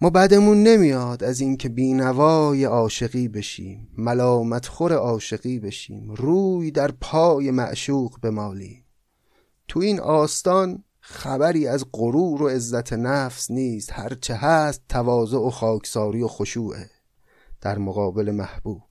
ما 0.00 0.10
بعدمون 0.10 0.62
نمیاد 0.62 1.24
از 1.24 1.40
اینکه 1.40 1.68
بینوای 1.68 2.64
عاشقی 2.64 3.28
بشیم 3.28 3.88
ملامت 3.98 4.66
خور 4.66 4.92
عاشقی 4.92 5.58
بشیم 5.58 6.10
روی 6.10 6.70
در 6.70 6.90
پای 6.90 7.50
معشوق 7.50 8.20
بمالیم. 8.22 8.84
تو 9.68 9.80
این 9.80 10.00
آستان 10.00 10.84
خبری 11.10 11.66
از 11.66 11.84
غرور 11.92 12.42
و 12.42 12.48
عزت 12.48 12.92
نفس 12.92 13.50
نیست. 13.50 13.92
هرچه 13.92 14.34
هست 14.34 14.82
تواضع 14.88 15.38
و 15.38 15.50
خاکساری 15.50 16.22
و 16.22 16.28
خشوعه 16.28 16.90
در 17.60 17.78
مقابل 17.78 18.30
محبوب. 18.30 18.82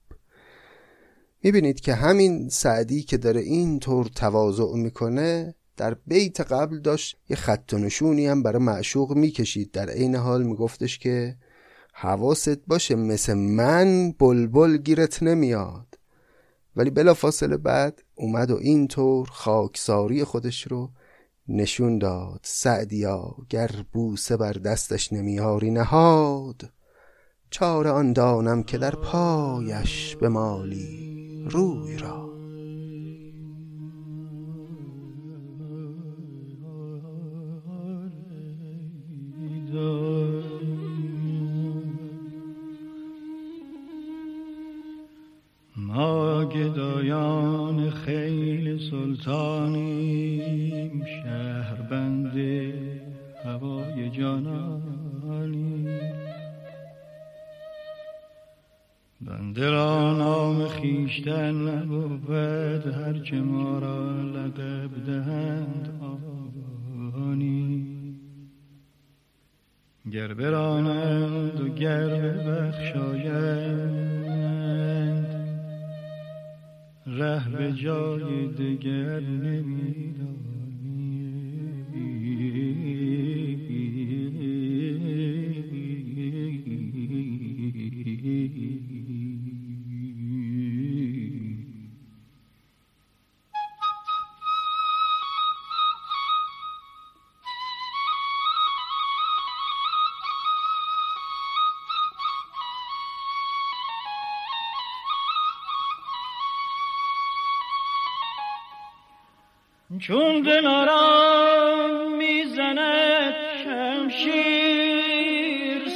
می‌بینید 1.44 1.80
که 1.80 1.94
همین 1.94 2.50
سعدی 2.50 3.04
که 3.04 3.18
داره 3.18 3.42
این 3.42 3.80
طور 3.80 4.06
تواضع 4.06 4.76
می‌کنه 4.76 5.56
در 5.78 5.94
بیت 5.94 6.42
قبل 6.42 6.80
داشت 6.80 7.18
یه 7.30 7.36
خط 7.36 7.74
نشونی 7.74 8.28
هم 8.28 8.44
برای 8.44 8.64
معشوق 8.64 9.14
می‌کشید. 9.14 9.72
در 9.72 9.90
عین 9.90 10.16
حال 10.16 10.44
میگفتش 10.44 11.00
که 11.00 11.36
حواست 11.94 12.60
باشه 12.68 12.96
مثل 12.96 13.34
من 13.34 14.12
بلبل 14.12 14.78
گیرت 14.78 15.24
نمیاد. 15.24 16.00
ولی 16.76 16.90
بلا 16.90 17.14
فاصله 17.14 17.58
بعد 17.58 18.04
اومد 18.16 18.52
و 18.52 18.56
اینطور 18.56 19.28
خاکساری 19.28 20.24
خودش 20.24 20.68
رو 20.68 20.90
نشون 21.50 21.98
داد 21.98 22.40
سعدیا 22.44 23.36
گر 23.50 23.72
بوسه 23.94 24.38
بر 24.38 24.54
دستش 24.54 25.14
نمیاری 25.14 25.72
نهاد. 25.72 26.70
چاره 27.50 27.90
آن 27.90 28.14
دانم 28.14 28.64
که 28.64 28.78
در 28.78 28.96
پایش 28.96 30.16
به 30.16 30.30
مالی 30.30 31.46
روی 31.50 31.98
را. 31.98 32.39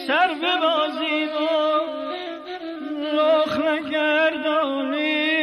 سر 0.07 0.33
به 0.41 0.57
بازی 0.61 1.23
و 1.23 1.37
رخ 3.15 3.57
نگردانی 3.57 5.33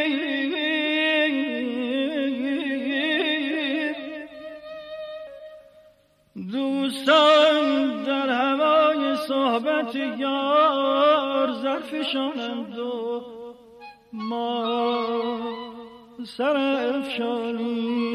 دوستان 6.53 8.05
در 8.05 8.29
هوای 8.29 9.17
صحبت 9.29 9.97
یار 9.97 11.53
زرفشانند 11.53 12.79
و 12.79 13.23
ما 14.13 15.41
سر 16.25 16.57
افشانی 16.97 18.10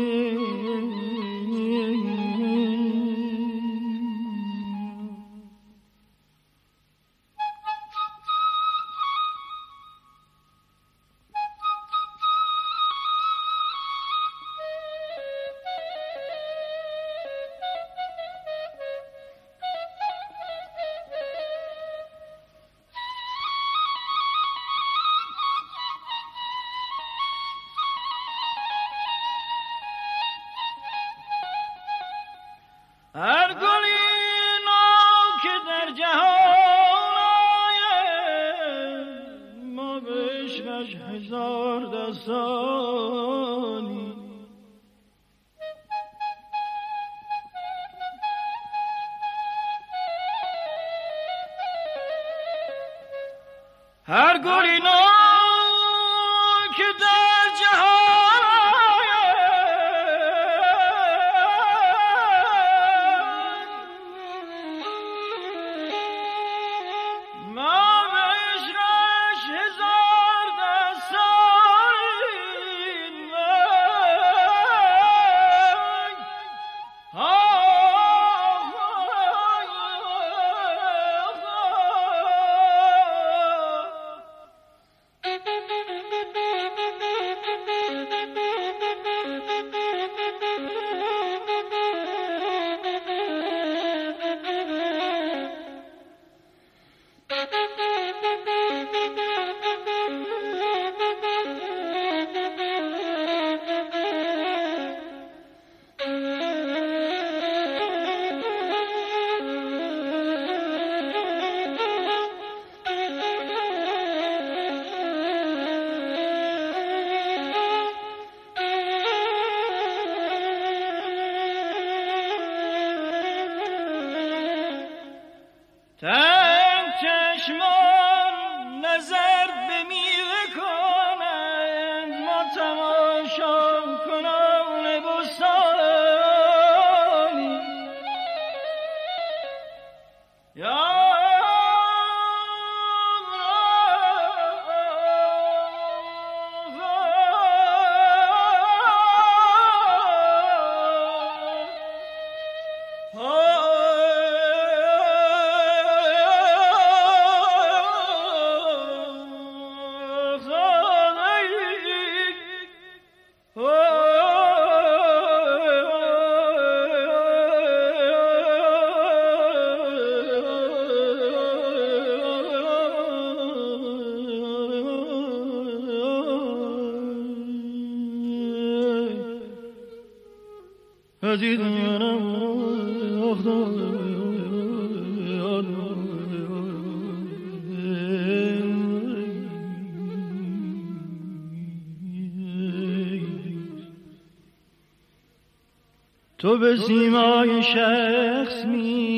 تو 196.37 196.57
به 196.57 196.77
سیمای 196.77 197.63
شخص 197.63 198.65
می 198.65 199.14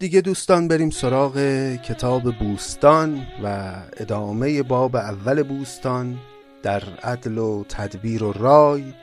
دیگه 0.00 0.20
دوستان 0.20 0.68
بریم 0.68 0.90
سراغ 0.90 1.38
کتاب 1.76 2.38
بوستان 2.38 3.26
و 3.44 3.74
ادامه 3.96 4.62
باب 4.62 4.96
اول 4.96 5.42
بوستان 5.42 6.18
در 6.62 6.82
عدل 7.02 7.38
و 7.38 7.64
تدبیر 7.68 8.24
و 8.24 8.32
رای 8.32 8.94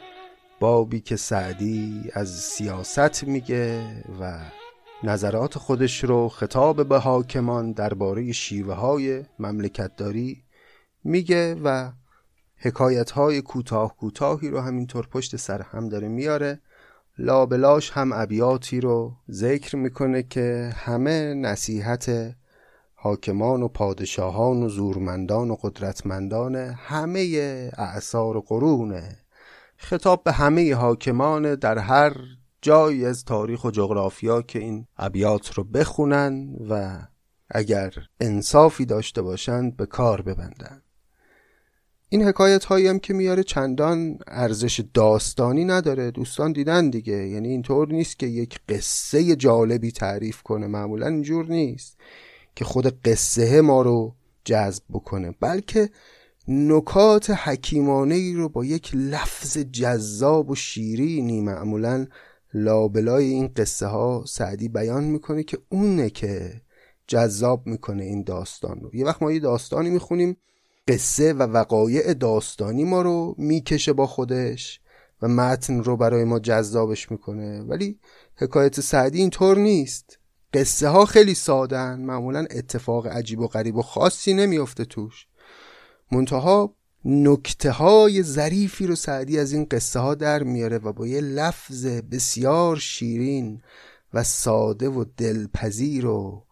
بابی 0.59 0.99
که 0.99 1.15
سعدی 1.15 2.09
از 2.13 2.29
سیاست 2.29 3.23
میگه 3.23 3.81
و 4.21 4.39
نظرات 5.03 5.57
خودش 5.57 6.03
رو 6.03 6.29
خطاب 6.29 6.89
به 6.89 6.99
حاکمان 6.99 7.71
درباره 7.71 8.31
شیوه 8.31 8.73
های 8.73 9.23
مملکتداری 9.39 10.43
میگه 11.03 11.55
و 11.63 11.91
حکایت 12.55 13.11
های 13.11 13.41
کوتاه 13.41 13.97
کوتاهی 13.97 14.49
رو 14.49 14.59
همینطور 14.59 15.07
پشت 15.07 15.35
سر 15.35 15.61
هم 15.61 15.89
داره 15.89 16.07
میاره. 16.07 16.61
لابلاش 17.19 17.91
هم 17.91 18.11
ابیاتی 18.13 18.81
رو 18.81 19.13
ذکر 19.31 19.75
می‌کنه 19.75 20.23
که 20.23 20.71
همه 20.75 21.33
نصیحت 21.33 22.35
حاکمان 22.95 23.63
و 23.63 23.67
پادشاهان 23.67 24.63
و 24.63 24.69
زورمندان 24.69 25.51
و 25.51 25.55
قدرتمندان 25.55 26.55
همه 26.55 27.19
اعثار 27.77 28.37
و 28.37 28.41
قرونه. 28.41 29.17
خطاب 29.77 30.23
به 30.23 30.31
همه 30.31 30.75
حاکمان 30.75 31.55
در 31.55 31.77
هر 31.77 32.13
جایی 32.61 33.05
از 33.05 33.25
تاریخ 33.25 33.63
و 33.63 33.71
جغرافیا 33.71 34.41
که 34.41 34.59
این 34.59 34.87
ابیات 34.97 35.53
رو 35.53 35.63
بخونن 35.63 36.55
و 36.69 36.99
اگر 37.49 37.93
انصافی 38.21 38.85
داشته 38.85 39.21
باشند 39.21 39.77
به 39.77 39.85
کار 39.85 40.21
ببندن 40.21 40.81
این 42.09 42.23
حکایت 42.23 42.65
هایی 42.65 42.87
هم 42.87 42.99
که 42.99 43.13
میاره 43.13 43.43
چندان 43.43 44.19
ارزش 44.27 44.81
داستانی 44.93 45.65
نداره. 45.65 46.11
دوستان 46.11 46.51
دیدن 46.51 46.89
دیگه. 46.89 47.27
یعنی 47.27 47.47
اینطور 47.47 47.87
نیست 47.87 48.19
که 48.19 48.27
یک 48.27 48.59
قصه 48.69 49.35
جالبی 49.35 49.91
تعریف 49.91 50.41
کنه. 50.41 50.67
معمولا 50.67 51.07
اینجور 51.07 51.45
نیست 51.45 51.97
که 52.55 52.65
خود 52.65 53.01
قصه 53.01 53.61
ما 53.61 53.81
رو 53.81 54.15
جذب 54.45 54.83
بکنه 54.89 55.35
بلکه 55.39 55.89
نکات 56.47 57.29
حکیمانه 57.29 58.15
ای 58.15 58.33
رو 58.33 58.49
با 58.49 58.65
یک 58.65 58.91
لفظ 58.93 59.57
جذاب 59.57 60.49
و 60.49 60.55
شیرینی 60.55 61.41
معمولا 61.41 62.07
لابلای 62.53 63.25
این 63.25 63.47
قصه 63.47 63.85
ها 63.85 64.23
سعدی 64.27 64.67
بیان 64.67 65.03
می‌کنه 65.03 65.43
که 65.43 65.57
اونه 65.69 66.09
که 66.09 66.61
جذاب 67.07 67.67
می‌کنه 67.67 68.03
این 68.03 68.23
داستان 68.23 68.79
رو. 68.79 68.95
یه 68.95 69.05
وقت 69.05 69.21
ما 69.21 69.31
یه 69.31 69.39
داستانی 69.39 69.89
می‌خونیم 69.89 70.37
قصه 70.87 71.33
و 71.33 71.43
وقایع 71.43 72.13
داستانی 72.13 72.83
ما 72.83 73.01
رو 73.01 73.35
می‌کشه 73.37 73.93
با 73.93 74.07
خودش 74.07 74.81
و 75.21 75.27
متن 75.27 75.83
رو 75.83 75.97
برای 75.97 76.23
ما 76.23 76.39
جذابش 76.39 77.11
می‌کنه. 77.11 77.61
ولی 77.61 77.99
حکایت 78.35 78.81
سعدی 78.81 79.19
اینطور 79.19 79.57
نیست. 79.57 80.19
قصه 80.53 80.87
ها 80.87 81.05
خیلی 81.05 81.33
سادن 81.33 81.99
معمولا 81.99 82.45
اتفاق 82.51 83.07
عجیب 83.07 83.39
و 83.39 83.47
غریب 83.47 83.75
و 83.75 83.81
خاصی 83.81 84.33
نمیافته 84.33 84.85
توش. 84.85 85.27
منتها 86.11 86.75
نکته 87.05 87.71
های 87.71 88.23
ظریفی 88.23 88.87
رو 88.87 88.95
سعدی 88.95 89.39
از 89.39 89.51
این 89.51 89.67
قصه 89.71 89.99
ها 89.99 90.15
در 90.15 90.43
میاره 90.43 90.77
و 90.77 90.93
با 90.93 91.07
یه 91.07 91.21
لفظ 91.21 91.85
بسیار 91.85 92.77
شیرین 92.77 93.61
و 94.13 94.23
ساده 94.23 94.89
و 94.89 95.05
دلپذیر 95.17 96.05
و 96.05 96.43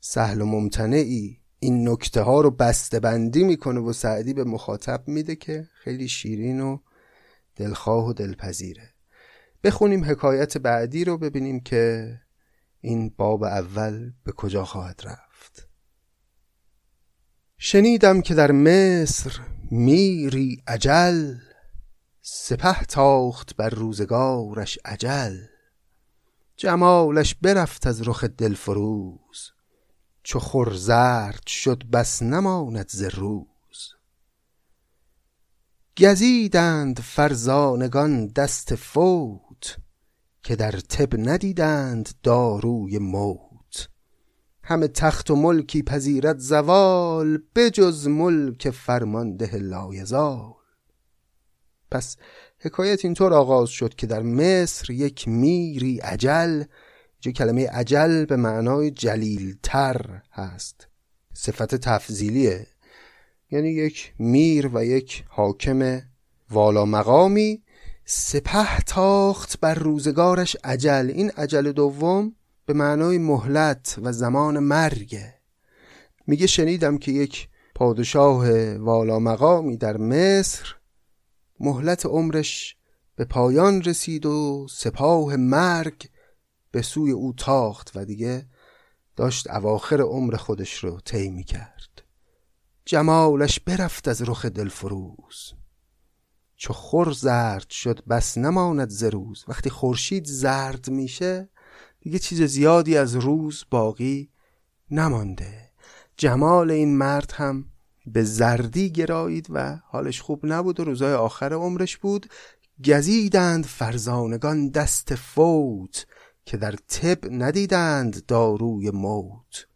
سهل 0.00 0.40
و 0.40 0.46
ممتنعی 0.46 1.40
این 1.58 1.88
نکته 1.88 2.22
ها 2.22 2.40
رو 2.40 2.50
بسته 2.50 3.00
بندی 3.00 3.44
می‌کنه 3.44 3.80
و 3.80 3.92
سعدی 3.92 4.34
به 4.34 4.44
مخاطب 4.44 5.08
میده 5.08 5.36
که 5.36 5.68
خیلی 5.74 6.08
شیرین 6.08 6.60
و 6.60 6.78
دلخواه 7.56 8.06
و 8.06 8.12
دلپذیره. 8.12 8.94
بخونیم 9.64 10.04
حکایت 10.04 10.58
بعدی 10.58 11.04
رو 11.04 11.18
ببینیم 11.18 11.60
که 11.60 12.12
این 12.80 13.14
باب 13.16 13.44
اول 13.44 14.12
به 14.24 14.32
کجا 14.32 14.64
خواهد 14.64 15.00
رفت. 15.04 15.68
شنیدم 17.58 18.20
که 18.20 18.34
در 18.34 18.52
مصر 18.52 19.40
میری 19.70 20.62
عجل 20.66 21.34
سپه 22.20 22.84
تاخت 22.84 23.56
بر 23.56 23.68
روزگارش 23.68 24.78
عجل 24.84 25.36
جمالش 26.56 27.34
برفت 27.34 27.86
از 27.86 28.08
رخ 28.08 28.24
دلفروز. 28.24 29.52
چو 30.28 30.38
خور 30.38 30.74
زرد 30.74 31.46
شد 31.46 31.82
بس 31.92 32.22
نماند 32.22 32.88
ز 32.88 33.02
روز. 33.02 33.94
گزیدند 35.98 37.00
فرزانگان 37.00 38.26
دست 38.26 38.74
فوت 38.74 39.76
که 40.42 40.56
در 40.56 40.72
طب 40.72 41.28
ندیدند 41.28 42.10
داروی 42.22 42.98
موت. 42.98 43.88
همه 44.62 44.88
تخت 44.88 45.30
و 45.30 45.36
ملکی 45.36 45.82
پذیرد 45.82 46.38
زوال 46.38 47.42
بجز 47.56 48.06
ملک 48.06 48.70
فرمانده 48.70 49.56
لایزال. 49.56 50.52
پس 51.90 52.16
حکایت 52.58 53.04
اینطور 53.04 53.34
آغاز 53.34 53.68
شد 53.68 53.94
که 53.94 54.06
در 54.06 54.22
مصر 54.22 54.90
یک 54.92 55.28
میری 55.28 55.98
عجل 55.98 56.64
جو 57.26 57.32
کلمه 57.32 57.68
عجل 57.68 58.24
به 58.24 58.36
معنای 58.36 58.90
جلیلتر 58.90 60.22
هست. 60.32 60.88
صفت 61.34 61.74
تفضیلیه. 61.74 62.66
یعنی 63.50 63.68
یک 63.68 64.12
میر 64.18 64.70
و 64.74 64.84
یک 64.84 65.24
حاکم 65.28 66.02
والا 66.50 66.84
مقامی 66.84 67.62
سپه 68.04 68.80
تاخت 68.86 69.60
بر 69.60 69.74
روزگارش 69.74 70.56
عجل. 70.64 71.10
این 71.14 71.30
عجل 71.30 71.72
دوم 71.72 72.32
به 72.66 72.72
معنای 72.72 73.18
مهلت 73.18 73.96
و 74.02 74.12
زمان 74.12 74.58
مرگه 74.58 75.34
میگه 76.26 76.46
شنیدم 76.46 76.98
که 76.98 77.12
یک 77.12 77.48
پادشاه 77.74 78.74
والا 78.76 79.18
مقامی 79.18 79.76
در 79.76 79.96
مصر 79.96 80.74
مهلت 81.60 82.06
عمرش 82.06 82.76
به 83.16 83.24
پایان 83.24 83.82
رسید 83.82 84.26
و 84.26 84.66
سپاه 84.70 85.36
مرگ 85.36 86.08
به 86.76 86.82
سوی 86.82 87.10
او 87.10 87.32
تاخت 87.32 87.92
و 87.94 88.04
دیگه 88.04 88.46
داشت 89.16 89.50
اواخر 89.50 90.00
عمر 90.00 90.36
خودش 90.36 90.84
رو 90.84 91.00
طی 91.00 91.44
کرد 91.44 92.02
جمالش 92.84 93.60
برفت 93.60 94.08
از 94.08 94.22
رخ 94.22 94.44
دلفروز. 94.44 95.52
چو 96.56 96.72
خور 96.72 97.12
زرد 97.12 97.70
شد 97.70 98.04
بس 98.04 98.38
نماند 98.38 98.90
ز 98.90 99.04
روز. 99.04 99.44
وقتی 99.48 99.70
خورشید 99.70 100.24
زرد 100.24 100.90
میشه 100.90 101.48
دیگه 102.00 102.18
چیز 102.18 102.42
زیادی 102.42 102.96
از 102.96 103.16
روز 103.16 103.64
باقی 103.70 104.30
نمانده. 104.90 105.70
جمال 106.16 106.70
این 106.70 106.96
مرد 106.96 107.32
هم 107.32 107.64
به 108.06 108.22
زردی 108.22 108.90
گرایید 108.90 109.46
و 109.50 109.78
حالش 109.84 110.20
خوب 110.20 110.40
نبود 110.46 110.80
و 110.80 110.84
روزای 110.84 111.14
آخر 111.14 111.52
عمرش 111.52 111.96
بود. 111.96 112.26
گزیدند 112.84 113.64
فرزانگان 113.64 114.68
دست 114.68 115.14
فوت. 115.14 116.06
که 116.46 116.56
در 116.56 116.72
طب 116.72 117.18
ندیدند 117.30 118.26
داروی 118.26 118.90
موت. 118.90 119.66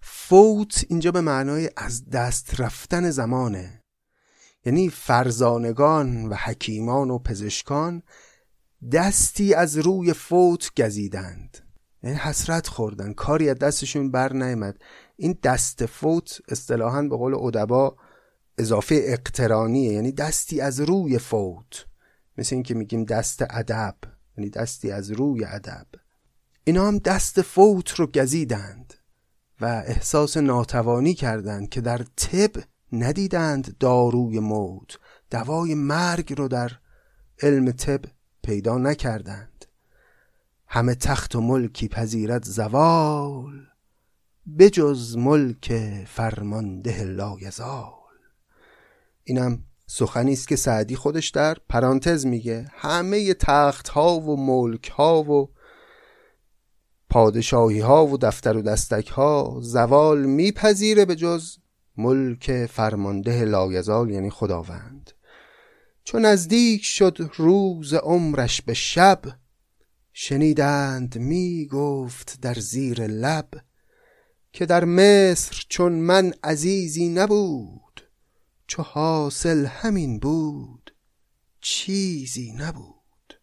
فوت 0.00 0.84
اینجا 0.88 1.12
به 1.12 1.20
معنای 1.20 1.70
از 1.76 2.08
دست 2.10 2.60
رفتن 2.60 3.10
زمانه. 3.10 3.82
یعنی 4.64 4.90
فرزانگان 4.90 6.28
و 6.28 6.34
حکیمان 6.34 7.10
و 7.10 7.18
پزشکان 7.18 8.02
دستی 8.92 9.54
از 9.54 9.78
روی 9.78 10.12
فوت 10.12 10.70
گزیدند. 10.82 11.58
یعنی 12.02 12.16
حسرت 12.16 12.66
خوردن 12.66 13.12
کاری 13.12 13.50
از 13.50 13.58
دستشون 13.58 14.10
بر 14.10 14.32
نیامد. 14.32 14.78
این 15.16 15.38
دست 15.42 15.86
فوت 15.86 16.40
اصطلاحا 16.48 17.02
به 17.02 17.16
قول 17.16 17.34
ادبا 17.34 17.96
اضافه 18.58 19.00
اقترانیه 19.04 19.92
یعنی 19.92 20.12
دستی 20.12 20.60
از 20.60 20.80
روی 20.80 21.18
فوت. 21.18 21.86
مثل 22.38 22.54
اینکه 22.56 22.74
میگیم 22.74 23.04
دست 23.04 23.42
ادب. 23.50 24.17
یعنی 24.38 24.50
دستی 24.50 24.90
از 24.90 25.10
روی 25.10 25.44
ادب. 25.44 25.86
اینا 26.64 26.88
هم 26.88 26.98
دست 26.98 27.42
فوت 27.42 27.90
رو 27.90 28.06
گزیدند 28.06 28.94
و 29.60 29.64
احساس 29.64 30.36
ناتوانی 30.36 31.14
کردند 31.14 31.68
که 31.68 31.80
در 31.80 32.04
طب 32.16 32.50
ندیدند 32.92 33.78
داروی 33.78 34.38
موت. 34.38 34.98
دوای 35.30 35.74
مرگ 35.74 36.34
رو 36.38 36.48
در 36.48 36.72
علم 37.42 37.72
طب 37.72 38.00
پیدا 38.42 38.78
نکردند. 38.78 39.64
همه 40.66 40.94
تخت 40.94 41.36
و 41.36 41.40
ملکی 41.40 41.88
پذیرت 41.88 42.44
زوال 42.44 43.66
بجز 44.58 45.16
ملک 45.16 45.72
فرمانده 46.06 47.04
لایزال. 47.04 47.92
اینم 49.24 49.64
سخنی 49.90 50.32
است 50.32 50.48
که 50.48 50.56
سعدی 50.56 50.96
خودش 50.96 51.28
در 51.28 51.56
پرانتز 51.68 52.26
میگه. 52.26 52.66
همه 52.72 53.34
تخت 53.34 53.88
ها 53.88 54.20
و 54.20 54.36
ملک 54.36 54.88
ها 54.88 55.22
و 55.22 55.48
پادشاهی 57.10 57.80
ها 57.80 58.06
و 58.06 58.18
دفتر 58.18 58.56
و 58.56 58.62
دستک 58.62 59.08
ها 59.08 59.58
زوال 59.62 60.24
میپذیره 60.24 61.04
به 61.04 61.16
جز 61.16 61.56
ملک 61.96 62.66
فرمانده 62.66 63.44
لایزال 63.44 64.10
یعنی 64.10 64.30
خداوند. 64.30 65.10
چون 66.04 66.24
نزدیک 66.24 66.84
شد 66.84 67.18
روز 67.36 67.94
عمرش 67.94 68.62
به 68.62 68.74
شب 68.74 69.20
شنیدند 70.12 71.18
می 71.18 71.66
گفت 71.66 72.38
در 72.42 72.54
زیر 72.54 73.06
لب 73.06 73.48
که 74.52 74.66
در 74.66 74.84
مصر 74.84 75.64
چون 75.68 75.92
من 75.92 76.32
عزیزی 76.44 77.08
نبود. 77.08 77.87
چو 78.68 78.82
حاصل 78.82 79.66
همین 79.66 80.18
بود 80.18 80.94
چیزی 81.60 82.52
نبود. 82.52 83.40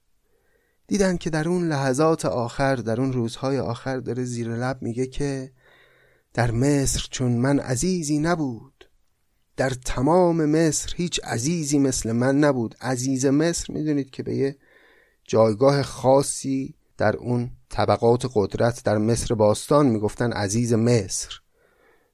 دیدن 0.87 1.17
که 1.17 1.29
در 1.29 1.49
اون 1.49 1.67
لحظات 1.67 2.25
آخر 2.25 2.75
در 2.75 3.01
اون 3.01 3.13
روزهای 3.13 3.59
آخر 3.59 3.97
داره 3.97 4.23
زیر 4.23 4.55
لب 4.55 4.81
میگه 4.81 5.07
که 5.07 5.51
در 6.33 6.51
مصر 6.51 7.07
چون 7.11 7.31
من 7.31 7.59
عزیزی 7.59 8.19
نبود 8.19 8.89
در 9.57 9.69
تمام 9.69 10.45
مصر 10.45 10.93
هیچ 10.95 11.19
عزیزی 11.23 11.79
مثل 11.79 12.11
من 12.11 12.37
نبود. 12.37 12.75
عزیز 12.81 13.25
مصر 13.25 13.73
می‌دونید 13.73 14.09
که 14.09 14.23
به 14.23 14.35
یه 14.35 14.57
جایگاه 15.23 15.83
خاصی 15.83 16.75
در 16.97 17.15
اون 17.15 17.51
طبقات 17.69 18.31
قدرت 18.33 18.83
در 18.83 18.97
مصر 18.97 19.35
باستان 19.35 19.85
می‌گفتن 19.85 20.31
عزیز 20.31 20.73
مصر. 20.73 21.39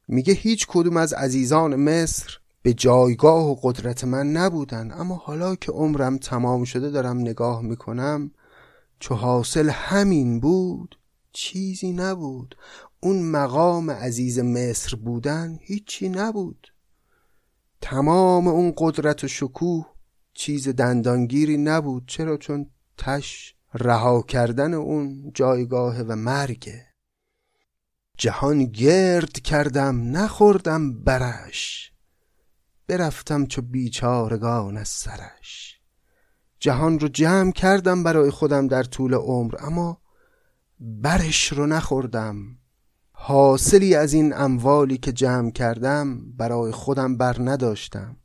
میگه 0.07 0.33
هیچ 0.33 0.67
کدوم 0.69 0.97
از 0.97 1.13
عزیزان 1.13 1.75
مصر 1.75 2.40
به 2.61 2.73
جایگاه 2.73 3.45
و 3.45 3.55
قدرت 3.61 4.03
من 4.03 4.31
نبودن. 4.31 4.91
اما 4.91 5.15
حالا 5.15 5.55
که 5.55 5.71
عمرم 5.71 6.17
تمام 6.17 6.63
شده 6.63 6.89
دارم 6.89 7.19
نگاه 7.19 7.61
می‌کنم 7.61 8.31
چو 8.99 9.15
حاصل 9.15 9.69
همین 9.69 10.39
بود 10.39 10.99
چیزی 11.33 11.91
نبود. 11.91 12.55
اون 12.99 13.21
مقام 13.21 13.91
عزیز 13.91 14.39
مصر 14.39 14.95
بودن 14.95 15.57
هیچی 15.61 16.09
نبود. 16.09 16.67
تمام 17.81 18.47
اون 18.47 18.73
قدرت 18.77 19.23
و 19.23 19.27
شکوه 19.27 19.85
چیز 20.33 20.69
دندانگیری 20.69 21.57
نبود. 21.57 22.03
چرا؟ 22.07 22.37
چون 22.37 22.69
تش 22.97 23.55
رها 23.73 24.21
کردن 24.21 24.73
اون 24.73 25.31
جایگاه 25.33 26.01
و 26.01 26.15
مرگه 26.15 26.87
جهان 28.17 28.65
گرد 28.65 29.39
کردم 29.39 30.17
نخوردم 30.17 31.03
برش. 31.03 31.90
برفتم 32.91 33.45
چو 33.45 33.61
بیچارگان 33.61 34.77
از 34.77 34.87
سرش. 34.87 35.79
جهان 36.59 36.99
رو 36.99 37.07
جمع 37.07 37.51
کردم 37.51 38.03
برای 38.03 38.29
خودم 38.29 38.67
در 38.67 38.83
طول 38.83 39.13
عمر 39.13 39.55
اما 39.59 40.01
برش 40.79 41.51
رو 41.51 41.65
نخوردم. 41.65 42.35
حاصلی 43.11 43.95
از 43.95 44.13
این 44.13 44.33
اموالی 44.33 44.97
که 44.97 45.11
جمع 45.11 45.51
کردم 45.51 46.31
برای 46.37 46.71
خودم 46.71 47.17
بر 47.17 47.35
نداشتم. 47.39 48.17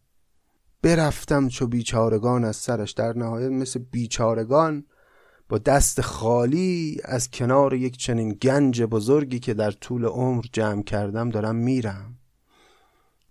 برفتم 0.82 1.48
چو 1.48 1.66
بیچارگان 1.66 2.44
از 2.44 2.56
سرش 2.56 2.92
در 2.92 3.16
نهایت 3.16 3.50
مثل 3.50 3.80
بیچارگان 3.90 4.84
با 5.48 5.58
دست 5.58 6.00
خالی 6.00 7.00
از 7.04 7.30
کنار 7.30 7.74
یک 7.74 7.96
چنین 7.96 8.32
گنج 8.42 8.82
بزرگی 8.82 9.38
که 9.38 9.54
در 9.54 9.70
طول 9.70 10.04
عمر 10.04 10.44
جمع 10.52 10.82
کردم 10.82 11.30
دارم 11.30 11.56
میرم. 11.56 12.15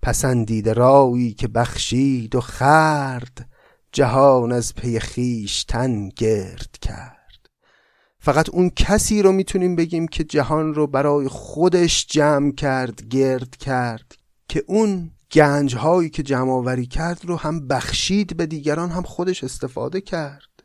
پسندیده 0.06 0.74
رایی 0.74 1.34
که 1.34 1.48
بخشید 1.48 2.36
و 2.36 2.41
خرد 2.41 3.50
جهان 3.91 4.52
از 4.52 4.76
پی 4.76 5.00
تن 5.68 6.10
گرد 6.10 6.78
کرد. 6.82 7.50
فقط 8.20 8.50
اون 8.50 8.70
کسی 8.70 9.22
رو 9.22 9.32
می‌تونیم 9.32 9.76
بگیم 9.76 10.08
که 10.08 10.24
جهان 10.24 10.74
رو 10.74 10.88
برای 10.88 11.28
خودش 11.28 12.08
جمع 12.10 12.52
کرد 12.52 13.08
گرد 13.08 13.56
کرد 13.56 14.15
که 14.48 14.63
اون 14.68 15.12
گنج 15.32 15.76
هایی 15.76 16.10
که 16.10 16.24
جمع 16.24 16.52
آوری 16.52 16.86
کرد 16.86 17.26
رو 17.26 17.36
هم 17.36 17.68
بخشید 17.68 18.38
به 18.38 18.46
دیگران 18.46 18.89
هم 18.89 19.04
خودش 19.04 19.44
استفاده 19.44 20.02
کرد. 20.02 20.63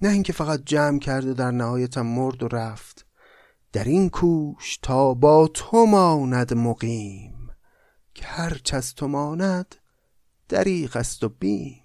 نه 0.00 0.08
اینکه 0.08 0.32
فقط 0.32 0.62
جمع 0.66 0.98
کرد 0.98 1.24
و 1.24 1.34
در 1.34 1.50
نهایت 1.50 1.98
هم 1.98 2.06
مرد 2.06 2.42
و 2.42 2.48
رفت. 2.48 3.06
در 3.72 3.84
این 3.84 4.10
کوش 4.10 4.78
تا 4.82 5.14
با 5.14 5.48
تو 5.54 5.86
ماند 5.86 6.54
مقیم. 6.54 7.33
که 8.14 8.24
هرچ 8.24 8.74
از 8.74 8.94
تو 8.94 9.08
ماند 9.08 9.74
دریغ 10.48 10.96
است 10.96 11.24
و 11.24 11.28
بیم. 11.28 11.80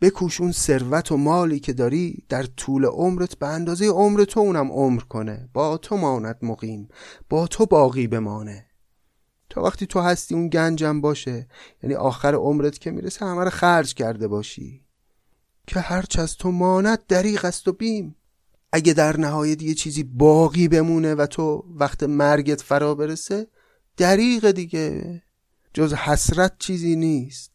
بکوش 0.00 0.40
اون 0.40 0.52
ثروت 0.52 1.12
و 1.12 1.16
مالی 1.16 1.60
که 1.60 1.72
داری 1.72 2.24
در 2.28 2.42
طول 2.42 2.84
عمرت 2.84 3.38
به 3.38 3.46
اندازه 3.46 3.86
عمر 3.86 4.24
تو 4.24 4.40
اونم 4.40 4.72
عمر 4.72 5.00
کنه. 5.00 5.48
با 5.52 5.76
تو 5.76 5.96
ماند 5.96 6.38
مقیم 6.42 6.88
با 7.28 7.46
تو 7.46 7.66
باقی 7.66 8.06
بمانه. 8.06 8.66
تا 9.50 9.62
وقتی 9.62 9.86
تو 9.86 10.00
هستی 10.00 10.34
اون 10.34 10.48
گنجم 10.48 11.00
باشه 11.00 11.48
یعنی 11.82 11.94
آخر 11.94 12.34
عمرت 12.34 12.78
که 12.78 12.90
می‌رسه 12.90 13.26
همه 13.26 13.44
رو 13.44 13.50
خرج 13.50 13.94
کرده 13.94 14.28
باشی. 14.28 14.84
که 15.66 15.80
هرچ 15.80 16.18
از 16.18 16.36
تو 16.36 16.50
ماند 16.50 17.06
دریغ 17.08 17.44
است 17.44 17.68
و 17.68 17.72
بیم. 17.72 18.16
اگه 18.72 18.92
در 18.92 19.16
نهایت 19.16 19.62
یه 19.62 19.74
چیزی 19.74 20.02
باقی 20.02 20.68
بمونه 20.68 21.14
و 21.14 21.26
تو 21.26 21.64
وقت 21.74 22.02
مرگت 22.02 22.60
فرا 22.60 22.94
برسه 22.94 23.46
دریغ 23.96 24.50
دیگه. 24.50 25.22
جز 25.74 25.94
حسرت 25.94 26.52
چیزی 26.58 26.96
نیست. 26.96 27.50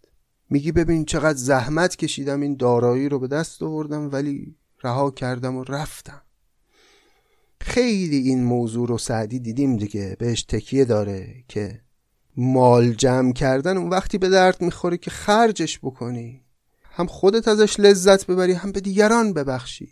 میگی 0.49 0.71
ببین 0.71 1.05
چقدر 1.05 1.37
زحمت 1.37 1.95
کشیدم 1.95 2.41
این 2.41 2.55
دارایی 2.55 3.09
رو 3.09 3.19
به 3.19 3.27
دست 3.27 3.63
آوردم 3.63 4.11
ولی 4.11 4.55
رها 4.83 5.11
کردم 5.11 5.55
و 5.55 5.63
رفتم. 5.63 6.21
خیلی 7.61 8.17
این 8.17 8.43
موضوع 8.43 8.87
رو 8.87 8.97
سعدی 8.97 9.39
دیدیم 9.39 9.77
دیگه 9.77 10.15
بهش 10.19 10.43
تکیه 10.43 10.85
داره 10.85 11.43
که 11.47 11.81
مال 12.37 12.93
جمع 12.93 13.33
کردن 13.33 13.77
اون 13.77 13.89
وقتی 13.89 14.17
به 14.17 14.29
درد 14.29 14.61
می‌خوره 14.61 14.97
که 14.97 15.11
خرجش 15.11 15.79
بکنی. 15.79 16.41
هم 16.83 17.07
خودت 17.07 17.47
ازش 17.47 17.79
لذت 17.79 18.27
ببری 18.27 18.53
هم 18.53 18.71
به 18.71 18.79
دیگران 18.79 19.33
ببخشی. 19.33 19.89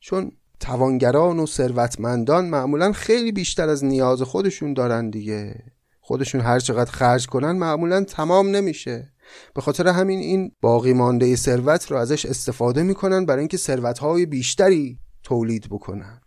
چون 0.00 0.32
توانگران 0.60 1.38
و 1.38 1.46
ثروتمندان 1.46 2.48
معمولا 2.48 2.92
خیلی 2.92 3.32
بیشتر 3.32 3.68
از 3.68 3.84
نیاز 3.84 4.22
خودشون 4.22 4.74
دارن 4.74 5.10
دیگه. 5.10 5.71
خودشون 6.04 6.40
هر 6.40 6.58
چقدر 6.60 6.90
خرج 6.90 7.26
کنن 7.26 7.52
معمولا 7.52 8.04
تمام 8.04 8.48
نمیشه. 8.48 9.12
به 9.54 9.60
خاطر 9.60 9.88
همین 9.88 10.18
این 10.18 10.52
باقی 10.60 10.92
مانده 10.92 11.36
ثروت 11.36 11.90
رو 11.90 11.96
ازش 11.96 12.26
استفاده 12.26 12.82
می‌کنن 12.82 13.26
برای 13.26 13.38
اینکه 13.38 13.56
ثروت 13.56 13.98
های 13.98 14.26
بیشتری 14.26 14.98
تولید 15.22 15.68
بکنن. 15.70 16.20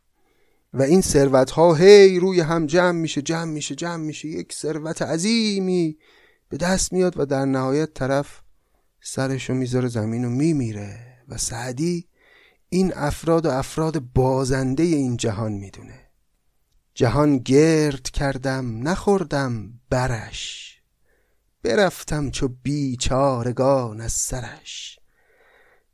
و 0.73 0.81
این 0.81 1.01
ثروت 1.01 1.51
ها 1.51 1.73
هی 1.73 2.19
روی 2.19 2.39
هم 2.39 2.65
جمع 2.65 2.91
میشه 2.91 3.21
جمع 3.21 3.51
میشه 3.51 3.75
جمع 3.75 4.03
میشه. 4.03 4.27
یک 4.27 4.53
ثروت 4.53 5.01
عظیمی 5.01 5.97
به 6.49 6.57
دست 6.57 6.93
میاد 6.93 7.19
و 7.19 7.25
در 7.25 7.45
نهایت 7.45 7.93
طرف 7.93 8.41
سرشو 9.01 9.53
می‌ذاره 9.53 9.87
زمین 9.87 10.25
و 10.25 10.29
میمیره 10.29 10.97
و 11.27 11.37
سعدی 11.37 12.07
این 12.69 12.93
افراد 12.95 13.45
و 13.45 13.49
افراد 13.49 13.99
بازنده 13.99 14.83
این 14.83 15.17
جهان 15.17 15.51
می‌دونه. 15.51 16.04
جهان 16.97 17.37
گرد 17.37 18.09
کردم 18.09 18.87
نخوردم 18.87 19.79
برش. 19.89 20.71
برفتم 21.63 22.31
چو 22.31 22.47
بیچارگان 22.47 24.01
از 24.01 24.11
سرش. 24.11 24.99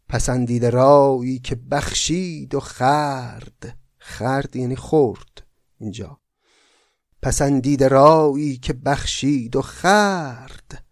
پسندید 0.10 0.66
رایی 0.66 1.40
که 1.40 1.56
بخشید 1.56 2.56
و 2.56 2.60
خرد. 2.60 3.78
خرد 3.98 4.56
یعنی 4.56 4.76
خورد 4.76 5.48
اینجا. 5.80 6.20
پسندید 7.22 7.84
رایی 7.84 8.58
که 8.58 8.74
بخشید 8.74 9.56
و 9.56 9.62
خرد. 9.62 10.86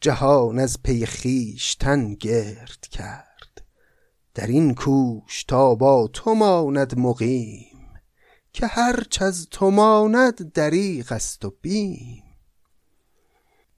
جهان 0.00 0.58
از 0.58 0.82
پی 0.82 1.06
خویشتن 1.06 2.14
گرد 2.14 2.86
کرد. 2.90 3.62
در 4.34 4.46
این 4.46 4.74
کوش 4.74 5.44
تا 5.44 5.74
با 5.74 6.08
تو 6.12 6.34
ماند 6.34 6.98
مقیم. 6.98 7.75
که 8.56 8.66
هرچ 8.66 9.22
از 9.22 9.46
تو 9.50 9.70
ماند 9.70 10.52
دریغ 10.52 11.12
است 11.12 11.44
و 11.44 11.54
بیم. 11.62 12.22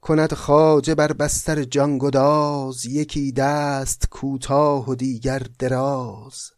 کند 0.01 0.33
خواجه 0.33 0.95
بر 0.95 1.13
بستر 1.13 1.63
جان 1.63 1.97
گداز 1.97 2.85
یکی 2.85 3.31
دست 3.31 4.09
کوتاه 4.09 4.89
و 4.89 4.95
دیگر 4.95 5.39
دراز. 5.59 6.51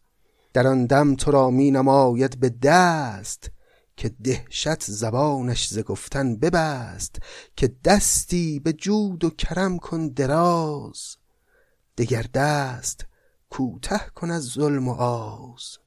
در 0.53 0.67
آن 0.67 0.85
دم 0.85 1.15
تو 1.15 1.31
را 1.31 1.49
می 1.49 1.71
نماید 1.71 2.39
به 2.39 2.49
دست 2.49 3.51
که 3.97 4.09
دهشت 4.09 4.83
زبانش 4.83 5.67
ز 5.67 5.79
گفتن 5.79 6.35
ببست 6.35 7.19
که 7.55 7.75
دستی 7.85 8.59
به 8.59 8.73
جود 8.73 9.23
و 9.23 9.29
کرم 9.29 9.77
کن 9.77 10.07
دراز. 10.07 11.17
دگر 11.97 12.25
دست 12.33 13.05
کوته 13.49 13.99
کن 14.15 14.31
از 14.31 14.43
ظلم 14.43 14.87
و 14.87 14.93
آز. 14.93 15.80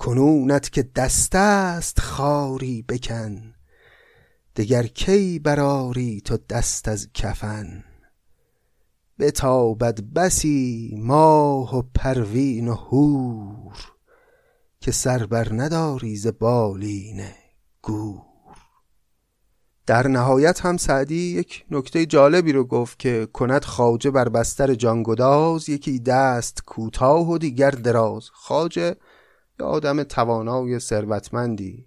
کنونت 0.00 0.70
که 0.70 0.82
دست 0.82 1.34
است 1.34 2.00
خاری 2.00 2.82
بکن 2.88 3.54
دگر 4.56 4.86
کی 4.86 5.38
براری 5.38 6.20
تو 6.20 6.38
دست 6.48 6.88
از 6.88 7.08
کفن؟ 7.14 7.84
بتابد 9.18 10.00
بسی 10.00 10.94
ماه 11.02 11.78
و 11.78 11.82
پروین 11.94 12.68
و 12.68 12.74
هور 12.74 13.76
که 14.80 14.92
سر 14.92 15.26
بر 15.26 15.48
نداری 15.52 16.16
ز 16.16 16.26
بالین 16.26 17.22
گور. 17.82 18.22
در 19.86 20.08
نهایت 20.08 20.60
هم 20.60 20.76
سعدی 20.76 21.38
یک 21.38 21.64
نکته 21.70 22.06
جالبی 22.06 22.52
رو 22.52 22.64
گفت 22.64 22.98
که 22.98 23.28
کند 23.32 23.64
خاجه 23.64 24.10
بر 24.10 24.28
بستر 24.28 24.74
جانگداز 24.74 25.68
یکی 25.68 25.98
دست 25.98 26.62
کوتاه 26.66 27.28
و 27.30 27.38
دیگر 27.38 27.70
دراز. 27.70 28.30
خاجه 28.32 28.96
یا 29.60 29.66
آدم 29.66 30.02
توانای 30.02 30.78
ثروتمندی. 30.78 31.86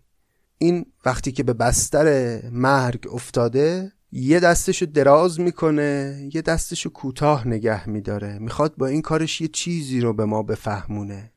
این 0.58 0.86
وقتی 1.06 1.32
که 1.32 1.44
به 1.44 1.54
بستر 1.54 2.40
مرگ 2.50 3.08
افتاده 3.14 3.92
یه 4.12 4.40
دستشو 4.40 4.86
دراز 4.86 5.40
می‌کنه 5.40 6.30
یه 6.34 6.42
دستشو 6.42 6.90
کوتاه 6.90 7.48
نگه 7.48 7.90
میداره. 7.90 8.40
می‌خواد 8.40 8.76
با 8.78 8.88
این 8.88 9.02
کارش 9.02 9.42
یه 9.42 9.48
چیزی 9.48 10.02
رو 10.02 10.14
به 10.14 10.26
ما 10.26 10.44
بفهمونه. 10.44 11.32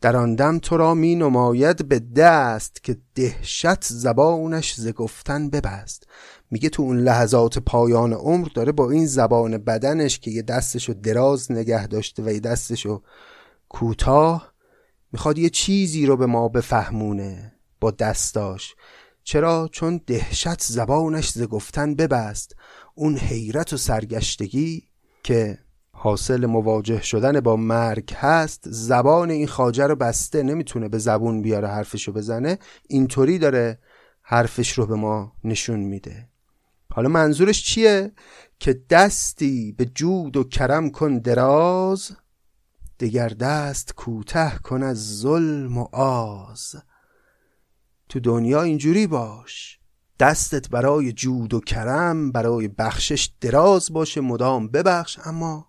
در 0.00 0.16
آن 0.16 0.34
دم 0.34 0.58
تو 0.58 0.76
را 0.76 0.94
می 0.94 1.14
نماید 1.14 1.88
به 1.88 1.98
دست 1.98 2.84
که 2.84 2.96
دهشت 3.14 3.84
زبانش 3.84 4.74
ز 4.74 4.88
گفتن 4.88 5.50
ببست. 5.50 6.06
میگه 6.50 6.68
تو 6.68 6.82
اون 6.82 6.98
لحظات 6.98 7.58
پایان 7.58 8.12
عمر 8.12 8.48
داره 8.54 8.72
با 8.72 8.90
این 8.90 9.06
زبان 9.06 9.58
بدنش 9.58 10.18
که 10.18 10.30
یه 10.30 10.42
دستشو 10.42 10.92
دراز 10.92 11.52
نگه 11.52 11.86
داشته 11.86 12.22
و 12.22 12.30
یه 12.30 12.40
دستشو 12.40 13.02
کوتاه 13.68 14.55
می‌خواد 15.12 15.38
یه 15.38 15.50
چیزی 15.50 16.06
رو 16.06 16.16
به 16.16 16.26
ما 16.26 16.48
بفهمونه. 16.48 17.52
با 17.80 17.90
دستاش. 17.90 18.74
چرا؟ 19.24 19.68
چون 19.72 20.00
دهشت 20.06 20.62
زبانش 20.62 21.30
ز 21.30 21.42
گفتن 21.42 21.94
ببست. 21.94 22.56
اون 22.94 23.16
حیرت 23.16 23.72
و 23.72 23.76
سرگشتگی 23.76 24.82
که 25.22 25.58
حاصل 25.92 26.46
مواجه 26.46 27.02
شدن 27.02 27.40
با 27.40 27.56
مرگ 27.56 28.14
هست 28.14 28.64
زبان 28.66 29.30
این 29.30 29.46
خاجه 29.46 29.86
رو 29.86 29.96
بسته 29.96 30.42
نمی‌تونه 30.42 30.88
به 30.88 30.98
زبون 30.98 31.42
بیاره 31.42 31.68
حرفشو 31.68 32.12
بزنه. 32.12 32.58
اینطوری 32.88 33.38
داره 33.38 33.78
حرفش 34.22 34.72
رو 34.72 34.86
به 34.86 34.94
ما 34.94 35.32
نشون 35.44 35.80
میده. 35.80 36.28
حالا 36.90 37.08
منظورش 37.08 37.64
چیه؟ 37.64 38.12
که 38.58 38.80
دستی 38.90 39.72
به 39.72 39.84
جود 39.84 40.36
و 40.36 40.44
کرم 40.44 40.90
کن 40.90 41.18
دراز 41.18 42.10
دگر 43.00 43.28
دست 43.28 43.94
کوته 43.94 44.58
کن 44.58 44.82
از 44.82 45.18
ظلم 45.18 45.78
و 45.78 45.88
آز. 45.96 46.76
تو 48.08 48.20
دنیا 48.20 48.62
اینجوری 48.62 49.06
باش 49.06 49.78
دستت 50.18 50.68
برای 50.68 51.12
جود 51.12 51.54
و 51.54 51.60
کرم 51.60 52.32
برای 52.32 52.68
بخشش 52.68 53.30
دراز 53.40 53.92
باشه 53.92 54.20
مدام 54.20 54.68
ببخش 54.68 55.18
اما 55.24 55.68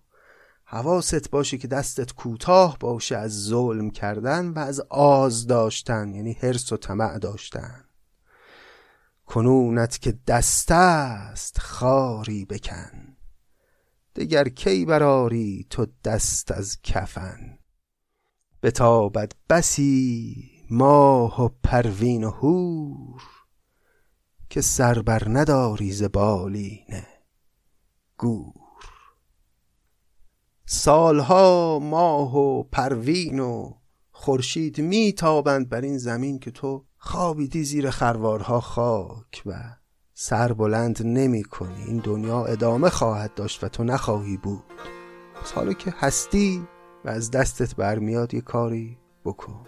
حواست 0.64 1.30
باشه 1.30 1.58
که 1.58 1.68
دستت 1.68 2.12
کوتاه 2.12 2.78
باشه 2.78 3.16
از 3.16 3.44
ظلم 3.44 3.90
کردن 3.90 4.48
و 4.48 4.58
از 4.58 4.80
آز 4.90 5.46
داشتن 5.46 6.14
یعنی 6.14 6.32
حرس 6.32 6.72
و 6.72 6.76
طمع 6.76 7.18
داشتن. 7.18 7.84
کنونت 9.26 9.98
که 9.98 10.18
دست 10.26 10.70
است 10.70 11.58
خاری 11.60 12.44
بکن. 12.44 13.07
دگر 14.18 14.48
کی 14.48 14.84
براری 14.84 15.66
تو 15.70 15.86
دست 16.04 16.52
از 16.52 16.82
کفن؟ 16.82 17.58
بتابد 18.62 19.32
بسی 19.50 20.36
ماه 20.70 21.44
و 21.44 21.48
پروین 21.62 22.24
و 22.24 22.30
هور 22.30 23.22
که 24.50 24.60
سر 24.60 25.02
بر 25.02 25.22
نداری 25.28 25.92
ز 25.92 26.02
بالین 26.02 27.02
گور. 28.18 28.54
سالها 30.66 31.78
ماه 31.82 32.36
و 32.36 32.62
پروین 32.62 33.38
و 33.38 33.74
خورشید 34.10 34.80
میتابند 34.80 35.68
بر 35.68 35.80
این 35.80 35.98
زمین 35.98 36.38
که 36.38 36.50
تو 36.50 36.86
خوابیدی 36.96 37.64
زیر 37.64 37.90
خروارها 37.90 38.60
خاک 38.60 39.42
و 39.46 39.76
سر 40.20 40.52
بلند 40.52 40.98
نمی 41.04 41.42
کنی. 41.42 41.84
این 41.86 41.98
دنیا 41.98 42.44
ادامه 42.44 42.90
خواهد 42.90 43.34
داشت 43.34 43.64
و 43.64 43.68
تو 43.68 43.84
نخواهی 43.84 44.36
بود. 44.36 44.64
حالا 45.54 45.72
که 45.72 45.94
هستی 45.98 46.66
و 47.04 47.08
از 47.08 47.30
دستت 47.30 47.76
برمیاد 47.76 48.34
یه 48.34 48.40
کاری 48.40 48.98
بکن. 49.24 49.66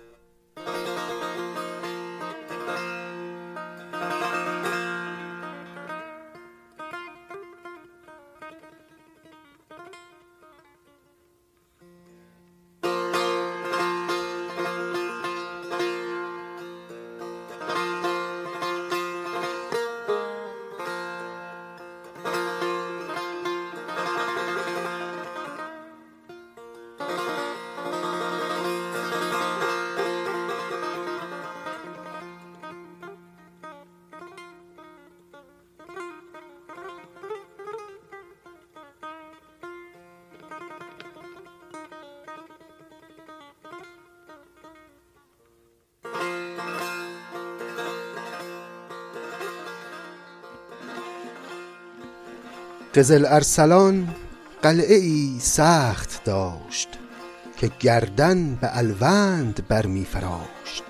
قزل 52.94 53.26
ارسلان 53.26 54.08
قلعه 54.62 54.94
ای 54.94 55.36
سخت 55.40 56.24
داشت 56.24 56.88
که 57.56 57.70
گردن 57.80 58.54
به 58.54 58.78
الوند 58.78 59.68
برمی 59.68 60.04
فراشت 60.04 60.84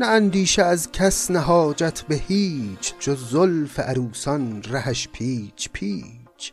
نه 0.00 0.06
اندیشه 0.06 0.62
از 0.62 0.92
کس 0.92 1.30
نه 1.30 1.38
حاجت 1.38 2.02
به 2.02 2.14
هیچ 2.14 2.94
جز 3.00 3.30
زلف 3.30 3.80
عروسان 3.80 4.62
رهش 4.62 5.08
پیچ 5.12 5.70
پیچ. 5.72 6.52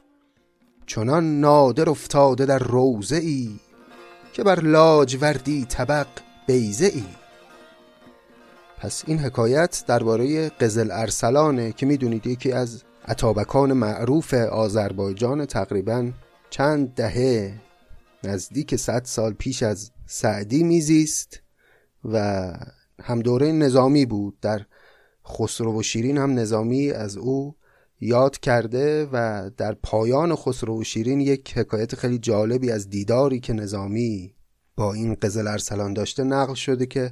چنان 0.86 1.40
نادر 1.40 1.90
افتاده 1.90 2.46
در 2.46 2.60
روزه 2.60 3.16
ای 3.16 3.60
که 4.34 4.44
بر 4.44 4.60
لاجوردی 4.60 5.66
طبق 5.66 6.08
بیزه 6.48 6.86
ای 6.86 7.04
پس 8.78 9.04
این 9.08 9.20
حکایت 9.20 9.84
درباره 9.88 10.50
قزل 10.50 10.92
ارسلانه 10.92 11.72
که 11.72 11.86
می‌دونید 11.86 12.28
یکی 12.28 12.52
از 12.52 12.84
اتابکان 13.10 13.74
معروف 13.74 14.34
آذربایجان 14.34 15.46
تقریبا 15.46 16.12
چند 16.50 16.94
دهه 16.94 17.54
نزدیک 18.24 18.76
صد 18.76 19.06
سال 19.06 19.34
پیش 19.34 19.64
از 19.64 19.92
سعدی 20.06 20.64
میزیست 20.64 21.42
و 22.06 22.54
هم 23.04 23.20
دوره 23.20 23.52
نظامی 23.52 24.06
بود. 24.06 24.40
در 24.42 24.66
خسرو 25.28 25.80
و 25.80 25.84
شیرین 25.84 26.18
هم 26.18 26.40
نظامی 26.40 26.92
از 26.92 27.18
او 27.18 27.56
یاد 28.02 28.40
کرده 28.40 29.10
و 29.14 29.50
در 29.58 29.74
پایان 29.84 30.36
خسرو 30.36 30.80
و 30.80 30.84
شیرین 30.84 31.22
یک 31.22 31.58
حکایت 31.58 31.96
خیلی 31.96 32.18
جالبی 32.18 32.72
از 32.72 32.90
دیداری 32.90 33.40
که 33.40 33.54
نظامی 33.54 34.36
با 34.76 34.94
این 34.94 35.16
قزل 35.16 35.48
ارسلان 35.48 35.94
داشته 35.94 36.24
نقل 36.24 36.54
شده 36.54 36.86
که 36.86 37.12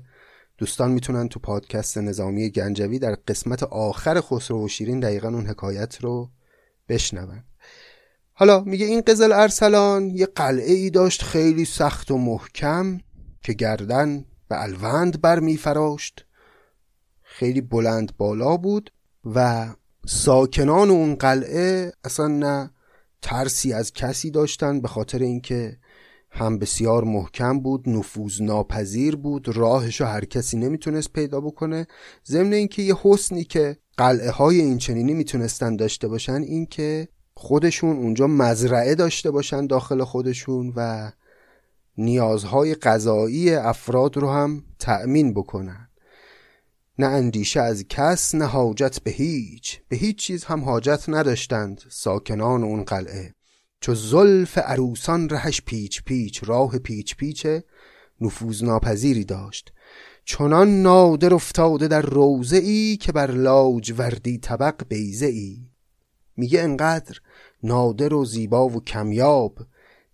دوستان 0.58 0.92
می‌تونن 0.92 1.30
تو 1.30 1.40
پادکست 1.40 1.98
نظامی 1.98 2.50
گنجوی 2.50 3.00
در 3.00 3.16
قسمت 3.28 3.64
آخر 3.64 4.22
خسرو 4.22 4.66
و 4.66 4.68
شیرین 4.68 5.00
دقیقا 5.00 5.28
اون 5.28 5.48
حکایت 5.48 6.02
رو 6.02 6.30
بشنون. 6.90 7.44
حالا 8.34 8.60
میگه 8.60 8.86
این 8.86 9.02
قزل 9.02 9.32
ارسلان 9.32 10.10
یه 10.10 10.26
قلعه 10.26 10.74
ای 10.74 10.90
داشت 10.90 11.22
خیلی 11.24 11.66
سخت 11.66 12.12
و 12.12 12.18
محکم 12.18 13.00
که 13.42 13.54
گردن 13.54 14.26
به 14.48 14.64
الوند 14.64 15.22
بر 15.22 15.40
میفراشت 15.40 16.26
خیلی 17.22 17.62
بلند 17.62 18.18
بالا 18.18 18.58
بود 18.58 18.92
و 19.36 19.68
ساکنان 20.06 20.90
اون 20.90 21.16
قلعه 21.16 21.92
اصلا 22.04 22.28
نه 22.28 22.72
ترسی 23.22 23.74
از 23.74 23.94
کسی 23.94 24.32
داشتن 24.32 24.82
به 24.82 24.88
خاطر 24.88 25.20
اینکه 25.20 25.78
هم 26.36 26.60
بسیار 26.60 27.04
محکم 27.04 27.60
بود 27.60 27.90
نفوذ 27.90 28.42
ناپذیر 28.42 29.16
بود 29.16 29.58
راهش 29.58 30.02
هر 30.02 30.26
کسی 30.26 30.58
نمی‌تونست 30.58 31.14
پیدا 31.14 31.42
بکنه. 31.42 31.88
ضمن 32.28 32.54
اینکه 32.54 32.82
یه 32.82 32.96
حسنی 33.04 33.44
که 33.44 33.78
قلعه 33.98 34.32
های 34.32 34.62
این 34.62 34.78
چنینی 34.78 35.14
می‌تونستن 35.14 35.76
داشته 35.76 36.08
باشن 36.08 36.42
اینکه 36.42 37.08
خودشون 37.34 37.98
اونجا 37.98 38.28
مزرعه 38.28 38.96
داشته 38.96 39.32
باشن 39.32 39.68
داخل 39.68 40.04
خودشون 40.04 40.74
و 40.76 41.12
نیازهای 41.98 42.76
غذایی 42.76 43.54
افراد 43.54 44.18
رو 44.18 44.30
هم 44.30 44.64
تأمین 44.80 45.34
بکنن. 45.34 45.90
نه 47.00 47.08
اندیشه 47.08 47.62
از 47.62 47.86
کس 47.90 48.36
نه 48.36 48.46
حاجت 48.46 49.00
به 49.04 49.12
هیچ. 49.12 49.82
به 49.90 49.96
هیچ 49.96 50.18
چیز 50.18 50.44
هم 50.44 50.64
حاجت 50.64 51.04
نداشتند 51.08 51.82
ساکنان 51.90 52.64
اون 52.64 52.84
قلعه. 52.84 53.34
چو 53.80 53.96
زلف 53.96 54.58
عروسان 54.58 55.30
رهش 55.30 55.62
پیچ 55.62 56.04
پیچ 56.04 56.44
راه 56.44 56.78
پیچ 56.78 57.16
پیچ 57.16 57.48
نفوذ 58.22 58.64
ناپذیری 58.64 59.26
داشت. 59.26 59.74
چنان 60.26 60.82
نادر 60.82 61.34
افتاده 61.34 61.88
در 61.88 62.02
روزه 62.02 62.58
ای 62.58 62.98
که 62.98 63.12
بر 63.12 63.32
لاجوردی 63.32 64.38
طبق 64.38 64.88
بیزه 64.90 65.26
ای. 65.26 65.58
میگه 66.38 66.62
انقدر 66.62 67.20
نادر 67.64 68.14
و 68.14 68.26
زیبا 68.26 68.68
و 68.68 68.84
کمیاب 68.84 69.60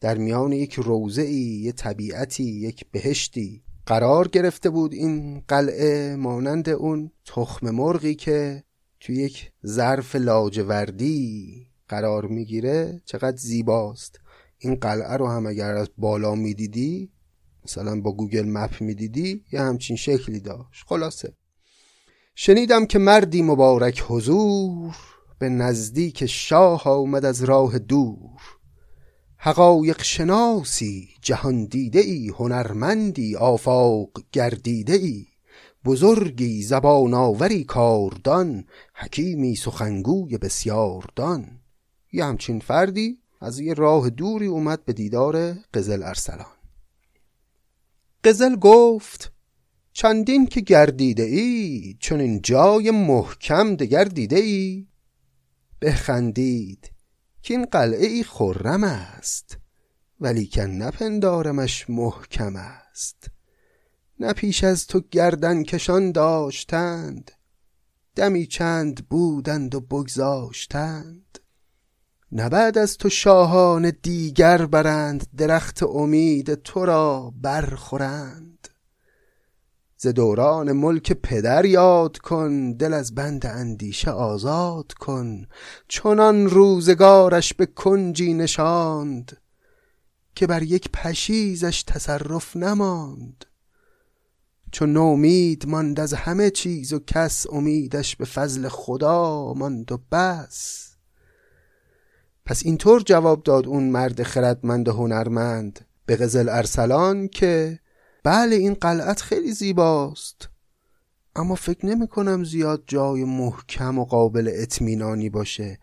در 0.02 0.18
میان 0.18 0.52
یک 0.52 0.74
روزه 0.74 1.22
ای 1.22 1.62
یه 1.64 1.72
طبیعتی 1.72 2.44
یک 2.44 2.86
بهشتی 2.92 3.64
قرار 3.86 4.28
گرفته 4.28 4.70
بود 4.70 4.94
این 4.94 5.44
قلعه 5.48 6.16
مانند 6.16 6.70
اون 6.70 7.12
تخم 7.26 7.70
مرغی 7.70 8.16
که 8.16 8.64
توی 9.00 9.16
یک 9.16 9.52
ظرف 9.66 10.16
لاجوردی 10.16 11.68
قرار 11.92 12.26
می‌گیره 12.26 13.02
چقدر 13.06 13.38
زیباست. 13.38 14.20
این 14.58 14.76
قلعه 14.76 15.18
رو 15.18 15.28
هم 15.28 15.46
اگر 15.46 15.76
از 15.76 15.90
بالا 15.98 16.36
می‌دیدی 16.36 17.12
مثلا 17.66 18.02
با 18.02 18.12
گوگل 18.12 18.46
مپ 18.46 18.82
می‌دیدی 18.82 19.46
یه 19.52 19.62
همچین 19.62 19.96
شکلی 19.96 20.40
داشت. 20.40 20.84
خلاصه. 20.88 21.34
شنیدم 22.36 22.86
که 22.86 23.00
مردی 23.00 23.42
مبارک 23.42 24.04
حضور 24.08 24.96
به 25.40 25.50
نزدیک 25.50 26.26
شاه 26.26 26.84
آمد 26.84 27.26
از 27.26 27.44
راه 27.44 27.80
دور. 27.80 28.42
حقایق 29.38 30.04
شناسی 30.04 31.10
جهان 31.22 31.66
دیده 31.66 32.00
ای 32.00 32.30
هنرمندی 32.30 33.36
آفاق 33.36 34.10
گردیده 34.32 34.94
ای 34.94 35.26
بزرگی 35.86 36.64
زبان 36.64 37.14
آوری 37.14 37.64
کاردان 37.64 38.66
حکیمی 38.96 39.56
سخنگوی 39.56 40.38
بسیاردان. 40.38 41.61
یه 42.12 42.26
همچین 42.26 42.60
فردی 42.60 43.22
از 43.42 43.60
یه 43.60 43.74
راه 43.74 44.10
دوری 44.10 44.48
اومد 44.48 44.86
به 44.86 44.94
دیدار 44.94 45.54
قزل 45.74 46.04
ارسلان. 46.04 46.56
قزل 48.24 48.56
گفت 48.56 49.32
چندین 49.94 50.48
که 50.48 50.62
گردیده 50.62 51.24
ای 51.24 51.98
چون 52.00 52.20
این 52.20 52.42
جای 52.42 52.92
محکم 52.92 53.76
دگر 53.76 54.04
دیده 54.04 54.36
ای؟ 54.36 54.88
بخندید 55.82 56.92
که 57.42 57.54
این 57.54 57.66
قلعه 57.66 58.08
ای 58.08 58.24
خرم 58.24 58.84
است 58.84 59.58
ولیکن 60.20 60.62
نپندارمش 60.62 61.90
محکم 61.90 62.56
است. 62.56 63.28
نه 64.20 64.34
پیش 64.34 64.64
از 64.64 64.88
تو 64.88 65.02
گردن 65.12 65.64
کشان 65.64 66.12
داشتند 66.12 67.32
دمی 68.16 68.48
چند 68.48 69.10
بودند 69.10 69.76
و 69.76 69.82
بگذاشتند. 69.82 71.40
نه 72.32 72.50
بعد 72.50 72.78
از 72.78 72.98
تو 72.98 73.10
شاهان 73.10 73.94
دیگر 74.02 74.66
برند 74.66 75.28
درخت 75.38 75.84
امید 75.84 76.54
تو 76.54 76.86
را 76.86 77.34
برخورند. 77.42 78.68
ز 79.98 80.08
دوران 80.08 80.72
ملک 80.72 81.14
پدر 81.14 81.66
یاد 81.66 82.18
کن 82.18 82.72
دل 82.72 82.94
از 82.94 83.16
بند 83.16 83.46
اندیشه 83.46 84.12
آزاد 84.12 84.94
کن. 84.94 85.46
چنان 85.88 86.50
روزگارش 86.50 87.54
به 87.54 87.66
کنجی 87.66 88.34
نشاند 88.34 89.38
که 90.36 90.48
بر 90.48 90.64
یک 90.64 90.90
پشیزش 90.92 91.84
تصرف 91.84 92.56
نماند. 92.56 93.46
چون 94.72 94.94
نومید 94.94 95.68
ماند 95.68 96.00
از 96.00 96.14
همه 96.14 96.50
چیز 96.50 96.94
و 96.94 97.00
کس 97.00 97.48
امیدش 97.50 98.16
به 98.16 98.26
فضل 98.26 98.68
خدا 98.68 99.54
ماند 99.54 99.92
و 99.92 99.98
بس. 100.12 100.91
پس 102.52 102.66
اینطور 102.66 103.02
جواب 103.02 103.44
داد 103.44 103.68
اون 103.68 103.84
مرد 103.84 104.24
خردمند 104.24 104.88
و 104.88 104.92
هنرمند 104.92 105.86
به 106.06 106.16
قزل 106.16 106.50
ارسلان 106.50 107.28
که 107.28 107.80
بله 108.24 108.56
این 108.56 108.74
قلعت 108.74 109.22
خیلی 109.22 109.52
زیباست 109.52 110.50
اما 111.36 111.56
فکر 111.56 111.86
نمی 111.86 112.08
کنم 112.08 112.44
زیاد 112.44 112.84
جای 112.88 113.24
محکم 113.24 114.00
و 114.00 114.06
قابل 114.06 114.52
اطمینانی 114.54 115.30
باشه. 115.30 115.80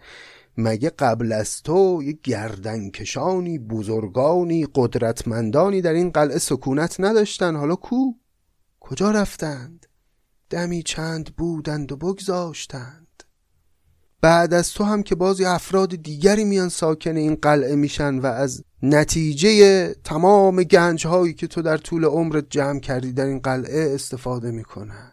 مگه 0.56 0.90
قبل 0.90 1.32
از 1.32 1.62
تو 1.62 2.02
یه 2.02 2.18
گردنکشانی 2.22 3.58
بزرگانی 3.58 4.66
قدرتمندانی 4.74 5.80
در 5.80 5.92
این 5.92 6.10
قلعه 6.10 6.38
سکونت 6.38 6.96
نداشتن؟ 6.98 7.56
حالا 7.56 7.76
کو؟ 7.76 8.12
کجا 8.80 9.10
رفتند؟ 9.10 9.86
دمی 10.50 10.82
چند 10.82 11.36
بودند 11.36 11.92
و 11.92 11.96
بگذاشتند. 11.96 13.07
بعد 14.20 14.54
از 14.54 14.72
تو 14.72 14.84
هم 14.84 15.02
که 15.02 15.14
بازی 15.14 15.44
افراد 15.44 15.96
دیگری 15.96 16.44
میان 16.44 16.68
ساکن 16.68 17.16
این 17.16 17.34
قلعه 17.34 17.74
میشن 17.74 18.18
و 18.18 18.26
از 18.26 18.64
نتیجه 18.82 19.94
تمام 20.04 20.62
گنج 20.62 21.06
هایی 21.06 21.34
که 21.34 21.46
تو 21.46 21.62
در 21.62 21.76
طول 21.76 22.04
عمرت 22.04 22.46
جمع 22.50 22.80
کردی 22.80 23.12
در 23.12 23.26
این 23.26 23.38
قلعه 23.38 23.94
استفاده 23.94 24.50
می‌کنن. 24.50 25.12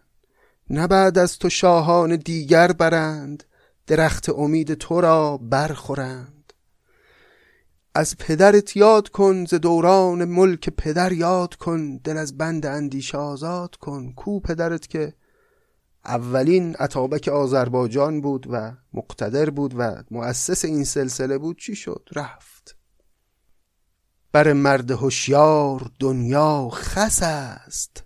نه 0.69 0.87
بعد 0.87 1.17
از 1.17 1.39
تو 1.39 1.49
شاهان 1.49 2.15
دیگر 2.15 2.71
برند 2.71 3.43
درخت 3.87 4.29
امید 4.29 4.73
تو 4.73 5.01
را 5.01 5.37
برخورند. 5.37 6.53
از 7.95 8.17
پدرت 8.17 8.77
یاد 8.77 9.09
کن 9.09 9.45
ز 9.45 9.53
دوران 9.53 10.25
ملک 10.25 10.69
پدر 10.69 11.11
یاد 11.11 11.55
کن 11.55 11.97
دل 11.97 12.17
از 12.17 12.37
بند 12.37 12.65
اندیشه 12.65 13.17
آزاد 13.17 13.75
کن. 13.75 14.11
کو 14.11 14.39
پدرت 14.39 14.87
که 14.87 15.13
اولین 16.05 16.75
عطابک 16.75 17.27
آذربایجان 17.27 18.21
بود 18.21 18.47
و 18.49 18.71
مقتدر 18.93 19.49
بود 19.49 19.73
و 19.77 20.03
مؤسس 20.11 20.65
این 20.65 20.83
سلسله 20.83 21.37
بود 21.37 21.57
چی 21.59 21.75
شد؟ 21.75 22.09
رفت. 22.15 22.75
بر 24.31 24.53
مرد 24.53 24.91
هوشیار 24.91 25.91
دنیا 25.99 26.69
خس 26.73 27.19
است 27.23 28.03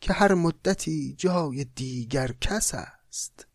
که 0.00 0.12
هر 0.12 0.34
مدتی 0.34 1.14
جای 1.18 1.64
دیگر 1.64 2.34
کس 2.40 2.74
است. 2.74 3.46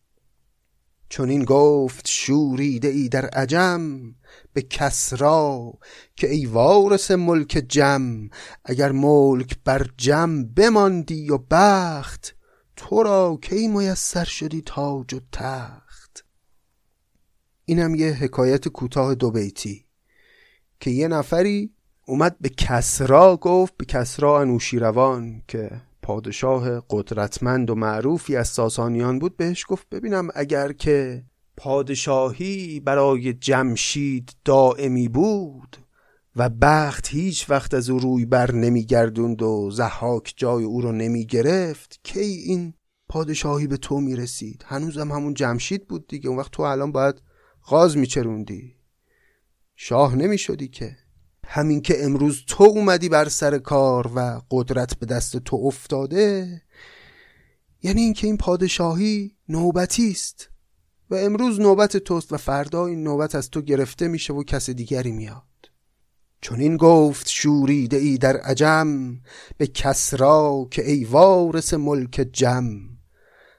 چون 1.08 1.30
این 1.30 1.44
گفت 1.44 2.08
شوریده 2.08 2.88
ای 2.88 3.08
در 3.08 3.26
عجم 3.26 4.14
به 4.52 4.62
کسرا 4.62 5.72
که 6.16 6.30
ای 6.30 6.46
وارث 6.46 7.10
ملک 7.10 7.64
جم 7.68 8.28
اگر 8.64 8.92
ملک 8.92 9.58
بر 9.64 9.90
جم 9.96 10.44
بماندی 10.44 11.30
و 11.30 11.38
بخت 11.50 12.33
تو 12.76 13.02
را 13.02 13.38
کی 13.42 13.68
میسر 13.68 14.24
شدی 14.24 14.62
تاج 14.66 15.14
و 15.14 15.20
تخت؟ 15.32 16.24
اینم 17.64 17.94
یه 17.94 18.12
حکایت 18.12 18.68
کوتاه 18.68 19.14
دو 19.14 19.30
بیتی 19.30 19.84
که 20.80 20.90
یه 20.90 21.08
نفری 21.08 21.74
اومد 22.06 22.36
به 22.40 22.48
کسرا 22.48 23.36
گفت 23.36 23.76
به 23.76 23.84
کسرا 23.84 24.40
انوشیروان 24.40 25.42
که 25.48 25.70
پادشاه 26.02 26.82
قدرتمند 26.90 27.70
و 27.70 27.74
معروفی 27.74 28.36
از 28.36 28.48
ساسانیان 28.48 29.18
بود 29.18 29.36
بهش 29.36 29.64
گفت 29.68 29.88
ببینم 29.88 30.28
اگر 30.34 30.72
که 30.72 31.24
پادشاهی 31.56 32.80
برای 32.80 33.32
جمشید 33.32 34.32
دائمی 34.44 35.08
بود 35.08 35.76
و 36.36 36.48
بخت 36.48 37.08
هیچ 37.08 37.50
وقت 37.50 37.74
از 37.74 37.90
او 37.90 37.98
روی 37.98 38.24
بر 38.24 38.52
نمیگردوند 38.52 39.42
و 39.42 39.70
زحاک 39.70 40.34
جای 40.36 40.64
او 40.64 40.80
رو 40.80 40.92
نمی 40.92 41.26
گرفت 41.26 42.00
کی 42.02 42.20
این 42.20 42.74
پادشاهی 43.08 43.66
به 43.66 43.76
تو 43.76 44.00
می‌رسید؟ 44.00 44.64
هنوزم 44.66 45.12
همون 45.12 45.34
جمشید 45.34 45.88
بود 45.88 46.06
دیگه 46.06 46.28
اون 46.28 46.38
وقت 46.38 46.50
تو 46.50 46.62
الان 46.62 46.92
باید 46.92 47.22
غاز 47.66 47.96
میچروندی. 47.96 48.74
شاه 49.76 50.16
نمی‌شدی 50.16 50.68
که؟ 50.68 50.96
همین 51.46 51.80
که 51.80 52.04
امروز 52.04 52.44
تو 52.46 52.64
اومدی 52.64 53.08
بر 53.08 53.28
سر 53.28 53.58
کار 53.58 54.10
و 54.14 54.42
قدرت 54.50 54.98
به 54.98 55.06
دست 55.06 55.36
تو 55.36 55.56
افتاده 55.56 56.62
یعنی 57.82 58.00
اینکه 58.00 58.26
این 58.26 58.36
پادشاهی 58.36 59.36
نوبتی 59.48 60.10
است 60.10 60.50
و 61.10 61.14
امروز 61.14 61.60
نوبت 61.60 61.96
توست 61.96 62.32
و 62.32 62.36
فردا 62.36 62.86
این 62.86 63.02
نوبت 63.02 63.34
از 63.34 63.50
تو 63.50 63.62
گرفته 63.62 64.08
میشه 64.08 64.32
و 64.32 64.42
کس 64.42 64.70
دیگری 64.70 65.12
میاد. 65.12 65.42
چون 66.44 66.60
این 66.60 66.76
گفت 66.76 67.28
شوریده 67.28 67.96
ای 67.96 68.18
در 68.18 68.36
عجم 68.36 69.20
به 69.58 69.66
کسرا 69.66 70.68
که 70.70 70.90
ای 70.90 71.04
وارث 71.04 71.74
ملک 71.74 72.28
جم. 72.32 72.66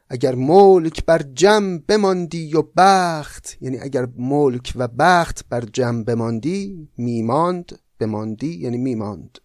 اگر 0.10 0.36
ملک 0.36 1.06
بر 1.06 1.22
جم 1.22 1.78
بماندی 1.78 2.56
و 2.56 2.64
بخت 2.78 3.58
یعنی 3.62 3.80
اگر 3.80 4.08
ملک 4.18 4.74
و 4.76 4.88
بخت 4.88 5.46
بر 5.50 5.62
جم 5.62 6.04
بماندی 6.04 6.90
میماند 6.98 7.80
بماندی 8.00 8.56
یعنی 8.56 8.78
میماند. 8.78 9.38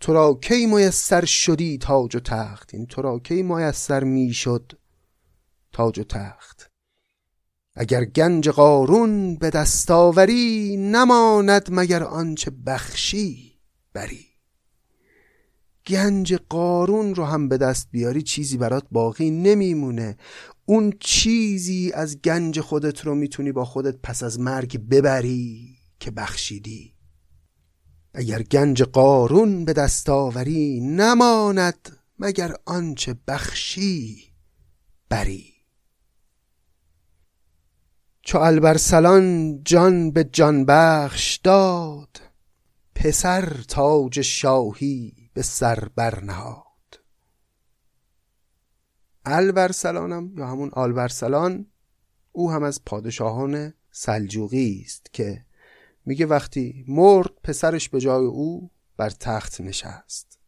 تو 0.00 0.12
را 0.12 0.34
کی 0.34 0.66
میسر 0.66 1.24
شدی 1.24 1.78
تاج 1.78 2.16
و 2.16 2.20
تخت؟ 2.20 2.74
یعنی 2.74 2.86
تو 2.86 3.02
را 3.02 3.18
کی 3.18 3.42
میسر 3.42 4.04
می‌شد 4.04 4.72
تاج 5.72 5.98
و 5.98 6.04
تخت؟ 6.04 6.71
اگر 7.74 8.04
گنج 8.04 8.48
قارون 8.48 9.36
به 9.36 9.50
دستاوری 9.50 10.76
نماند 10.76 11.68
مگر 11.70 12.02
آنچه 12.02 12.50
بخشی 12.66 13.58
بری. 13.92 14.26
گنج 15.86 16.34
قارون 16.34 17.14
رو 17.14 17.24
هم 17.24 17.48
به 17.48 17.58
دست 17.58 17.88
بیاری 17.90 18.22
چیزی 18.22 18.56
برات 18.56 18.84
باقی 18.90 19.30
نمیمونه. 19.30 20.16
اون 20.66 20.92
چیزی 21.00 21.92
از 21.94 22.22
گنج 22.22 22.60
خودت 22.60 23.00
رو 23.00 23.14
می‌تونی 23.14 23.52
با 23.52 23.64
خودت 23.64 23.96
پس 24.02 24.22
از 24.22 24.40
مرگ 24.40 24.88
ببری 24.88 25.76
که 26.00 26.10
بخشیدی. 26.10 26.94
اگر 28.14 28.42
گنج 28.42 28.82
قارون 28.82 29.64
به 29.64 29.72
دست 29.72 30.08
آوری 30.08 30.80
نماند 30.80 31.98
مگر 32.18 32.54
آنچه 32.64 33.16
بخشی 33.28 34.22
بری. 35.08 35.51
چو 38.24 38.38
البرسلان 38.38 39.58
جان 39.64 40.10
به 40.10 40.24
جان 40.24 40.64
بخش 40.64 41.36
داد 41.36 42.20
پسر 42.94 43.64
تاج 43.68 44.20
شاهی 44.20 45.30
به 45.34 45.42
سر 45.42 45.88
برنهاد 45.96 46.64
البرسلانم 49.24 50.38
یا 50.38 50.46
همون 50.46 50.70
آلبرسلان 50.72 51.66
او 52.32 52.50
هم 52.50 52.62
از 52.62 52.84
پادشاهان 52.84 53.74
سلجوقی 53.90 54.82
است 54.84 55.12
که 55.12 55.44
میگه 56.06 56.26
وقتی 56.26 56.84
مرد 56.88 57.30
پسرش 57.44 57.88
به 57.88 58.00
جای 58.00 58.24
او 58.26 58.70
بر 58.96 59.10
تخت 59.10 59.60
نشست. 59.60 60.38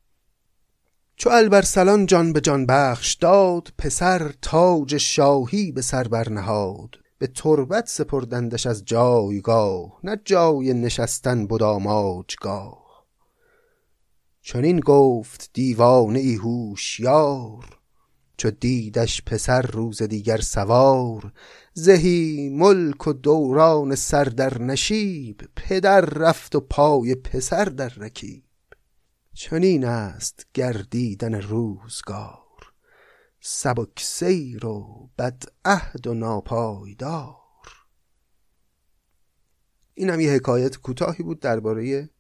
چو 1.17 1.31
البرسلان 1.31 2.07
جان 2.07 2.33
به 2.33 2.41
جان 2.41 2.67
بخش 2.67 3.15
داد 3.15 3.73
پسر 3.79 4.33
تاج 4.43 4.97
شاهی 4.97 5.73
به 5.73 5.83
سر 5.83 6.09
برنهاد 6.09 7.04
به 7.19 7.27
تربت 7.27 7.89
سپردندش 7.89 8.67
از 8.67 8.85
جایگاه 8.85 10.01
نه 10.05 10.21
جای 10.25 10.75
نشستن 10.75 11.47
بداماجگاه 11.47 13.07
چنین 14.43 14.81
گفت 14.81 15.51
دیوانه 15.53 16.19
ای 16.19 16.35
هوشیار 16.35 17.79
چو 18.37 18.51
دیدش 18.51 19.23
پسر 19.23 19.63
روز 19.63 20.03
دیگر 20.03 20.41
سوار 20.41 21.33
زهی 21.73 22.49
ملک 22.49 23.07
و 23.07 23.13
دوران 23.13 23.95
سر 23.95 24.25
در 24.25 24.63
نشیب 24.63 25.49
پدر 25.57 26.01
رفت 26.01 26.55
و 26.55 26.61
پای 26.61 27.15
پسر 27.15 27.65
در 27.65 27.89
رکیب. 27.89 28.45
چنین 29.35 29.85
است 29.85 30.47
گردیدن 30.55 31.35
روزگار. 31.35 32.44
سبک 33.47 34.01
سیر 34.01 34.67
و 34.67 35.09
بد 35.19 35.43
عهد 35.65 36.07
و 36.07 36.15
ناپایدار. 36.15 37.37
اینم 39.95 40.21
یه 40.21 40.31
حکایت 40.31 40.77
کوتاهی 40.77 41.25
بود 41.25 41.41
درباره 41.41 42.11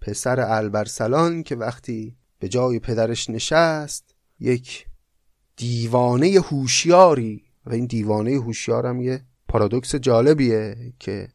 پسر 0.00 0.40
البرسلان 0.40 1.42
که 1.42 1.56
وقتی 1.56 2.16
به 2.38 2.48
جای 2.48 2.78
پدرش 2.78 3.30
نشست 3.30 4.14
یک 4.40 4.86
دیوانه 5.56 6.40
هوشیاری 6.40 7.44
و 7.66 7.72
این 7.72 7.86
دیوانه 7.86 8.30
هوشیارم 8.30 9.00
یه 9.00 9.24
پارادوکس 9.48 9.94
جالبیه 9.94 10.92
که 10.98 11.28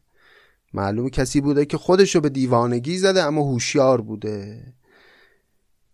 معلوم 0.72 1.08
کسی 1.08 1.40
بوده 1.40 1.64
که 1.64 1.76
خودشو 1.76 2.20
به 2.20 2.28
دیوانگی 2.28 2.98
زده 2.98 3.22
اما 3.22 3.42
هوشیار 3.42 4.00
بوده. 4.00 4.72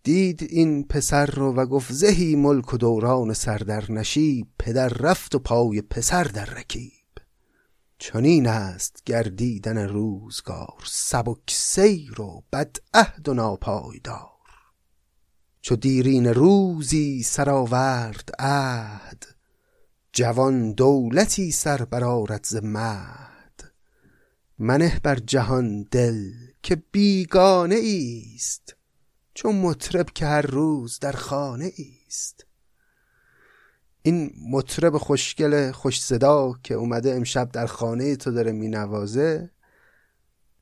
دید 0.05 0.43
این 0.49 0.83
پسر 0.83 1.25
رو 1.25 1.53
و 1.53 1.65
گفت 1.65 1.93
زهی 1.93 2.35
ملک 2.35 2.73
و 2.73 2.77
دوران 2.77 3.33
سر 3.33 3.57
در 3.57 3.91
نشیب 3.91 4.47
پدر 4.59 4.89
رفت 4.89 5.35
و 5.35 5.39
پای 5.39 5.81
پسر 5.81 6.23
در 6.23 6.45
رکیب. 6.45 6.91
چنین 7.97 8.47
است 8.47 9.01
گردیدن 9.05 9.77
روزگار 9.77 10.83
سبک 10.85 11.51
سیر 11.51 12.21
و 12.21 12.43
بد 12.53 12.75
عهد 12.93 13.29
و 13.29 13.33
ناپایدار. 13.33 14.29
چو 15.61 15.75
دیرین 15.75 16.27
روزی 16.27 17.23
سرآورد 17.23 18.29
عهد 18.39 19.25
جوان 20.13 20.73
دولتی 20.73 21.51
سر 21.51 21.85
برآرد 21.85 22.45
ز 22.45 22.55
مهد. 22.63 23.73
منه 24.59 24.99
بر 25.03 25.15
جهان 25.15 25.83
دل 25.91 26.31
که 26.63 26.75
بیگانه 26.91 27.75
ایست 27.75 28.74
چون 29.35 29.55
مطرب 29.55 30.09
که 30.09 30.25
هر 30.25 30.41
روز 30.41 30.99
در 30.99 31.11
خانه 31.11 31.71
است 32.07 32.45
این 34.01 34.31
مطرب 34.49 34.97
خوشگل 34.97 35.71
خوش 35.71 36.01
صدا 36.01 36.53
که 36.63 36.73
اومده 36.73 37.15
امشب 37.15 37.51
در 37.51 37.65
خانه 37.65 38.15
تو 38.15 38.31
داره 38.31 38.51
مینوازه 38.51 39.51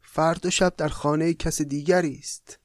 فردا 0.01 0.49
شب 0.49 0.73
در 0.77 0.87
خانه 0.87 1.33
کس 1.33 1.61
دیگری 1.61 2.19
است. 2.19 2.59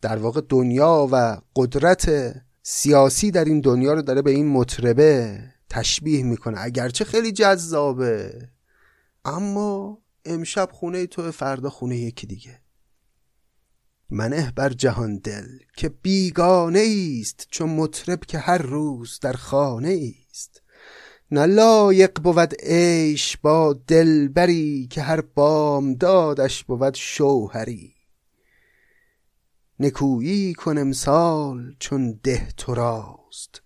در 0.00 0.16
واقع 0.16 0.40
دنیا 0.48 1.08
و 1.12 1.40
قدرت 1.56 2.34
سیاسی 2.62 3.30
در 3.30 3.44
این 3.44 3.60
دنیا 3.60 3.94
رو 3.94 4.02
داره 4.02 4.22
به 4.22 4.30
این 4.30 4.48
مطربه 4.48 5.40
تشبیه 5.70 6.22
می‌کنه. 6.22 6.60
اگرچه 6.60 7.04
خیلی 7.04 7.32
جذابه 7.32 8.48
اما 9.24 9.98
امشب 10.24 10.68
خونه 10.72 11.06
تو 11.06 11.32
فردا 11.32 11.70
خونه 11.70 11.96
یکی 11.96 12.26
دیگه. 12.26 12.65
منه 14.10 14.52
بر 14.56 14.68
جهان 14.68 15.18
دل 15.18 15.46
که 15.76 15.88
بیگانه 15.88 16.86
است 17.20 17.46
چون 17.50 17.70
مطرب 17.70 18.20
که 18.20 18.38
هر 18.38 18.58
روز 18.58 19.18
در 19.20 19.32
خانه 19.32 20.14
است 20.30 20.62
نه 21.30 21.46
لایق 21.46 22.20
بود 22.20 22.54
عیش 22.62 23.36
با 23.36 23.72
دلبری 23.86 24.86
که 24.90 25.02
هر 25.02 25.20
بام 25.20 25.94
دادش 25.94 26.64
بود 26.64 26.94
شوهری. 26.94 27.94
نکویی 29.80 30.54
کن 30.54 30.78
امسال 30.78 31.76
چون 31.78 32.20
ده 32.22 32.52
تو 32.56 32.74
راست 32.74 33.62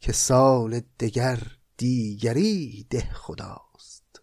که 0.00 0.12
سال 0.12 0.80
دگر 1.00 1.38
دیگری 1.76 2.86
ده 2.90 3.10
خداست. 3.12 4.22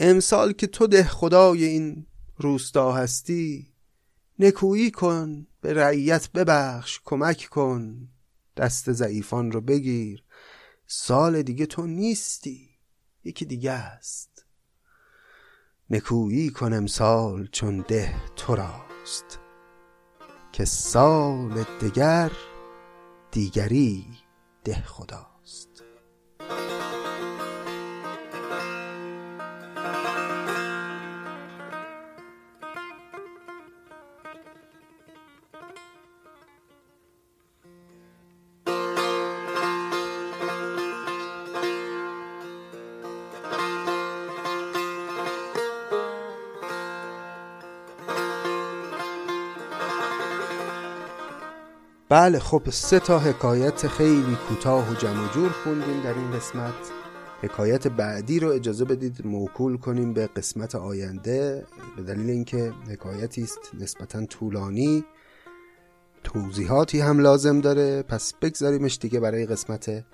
امسال 0.00 0.52
که 0.52 0.66
تو 0.66 0.86
ده 0.86 1.04
خدای 1.04 1.64
این 1.64 2.06
روستا 2.38 2.92
هستی 2.92 3.72
نکویی 4.38 4.90
کن 4.90 5.46
به 5.60 5.74
رعیت 5.74 6.32
ببخش 6.32 7.00
کمک 7.04 7.48
کن 7.50 8.08
دست 8.56 8.92
ضعیفان 8.92 9.52
رو 9.52 9.60
بگیر 9.60 10.24
سال 10.86 11.42
دیگه 11.42 11.66
تو 11.66 11.86
نیستی 11.86 12.68
یکی 13.24 13.44
دیگه 13.44 13.72
است. 13.72 14.44
نکویی 15.90 16.50
کن 16.50 16.72
امسال 16.72 17.48
چون 17.52 17.84
ده 17.88 18.14
تو 18.36 18.54
راست 18.54 19.38
که 20.52 20.64
سال 20.64 21.64
دگر 21.82 22.32
دیگری 23.30 24.06
ده 24.64 24.82
خداست. 24.82 25.84
بله 52.16 52.38
خب 52.38 52.62
سه 52.70 53.00
تا 53.00 53.18
حکایت 53.18 53.86
خیلی 53.86 54.36
کوتاه 54.48 54.90
و 54.90 54.94
جمع 54.94 55.32
جور 55.32 55.50
خوندیم 55.50 56.02
در 56.02 56.14
این 56.14 56.30
قسمت. 56.30 56.74
حکایت 57.42 57.88
بعدی 57.88 58.40
رو 58.40 58.48
اجازه 58.48 58.84
بدید 58.84 59.26
موکول 59.26 59.76
کنیم 59.76 60.12
به 60.12 60.26
قسمت 60.26 60.74
آینده. 60.74 61.66
به 61.96 62.02
دلیل 62.02 62.30
اینکه 62.30 62.72
حکایتی 62.88 63.42
است 63.42 63.58
نسبتا 63.80 64.26
طولانی 64.26 65.04
توضیحاتی 66.24 67.00
هم 67.00 67.18
لازم 67.18 67.60
داره. 67.60 68.02
پس 68.02 68.34
بگذاریمش 68.34 68.98
دیگه 69.00 69.20
برای 69.20 69.46
قسمت 69.46 70.04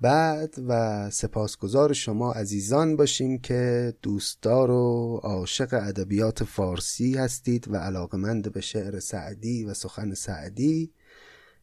بعد 0.00 0.54
و 0.68 1.10
سپاسگزار 1.10 1.92
شما 1.92 2.32
عزیزان 2.32 2.96
باشیم 2.96 3.38
که 3.38 3.94
دوستدار 4.02 4.70
و 4.70 5.20
عاشق 5.22 5.68
ادبیات 5.72 6.44
فارسی 6.44 7.14
هستید 7.14 7.68
و 7.70 7.76
علاقمند 7.76 8.52
به 8.52 8.60
شعر 8.60 9.00
سعدی 9.00 9.64
و 9.64 9.74
سخن 9.74 10.14
سعدی. 10.14 10.92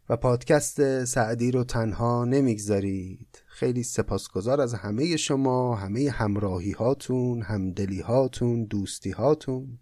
و 0.10 0.18
پادکست 0.18 1.06
سعدی 1.06 1.52
رو 1.52 1.64
تنها 1.64 2.26
نمی‌گذارید. 2.26 3.44
خیلی 3.48 3.84
سپاسگزار 3.84 4.62
از 4.62 4.74
همه 4.74 5.18
شما 5.18 5.76
همه 5.76 6.10
همراهی 6.10 6.72
هاتون 6.72 7.42
همدلی 7.42 8.02
هاتون 8.02 8.64
دوستی 8.66 9.12
هاتون 9.12 9.80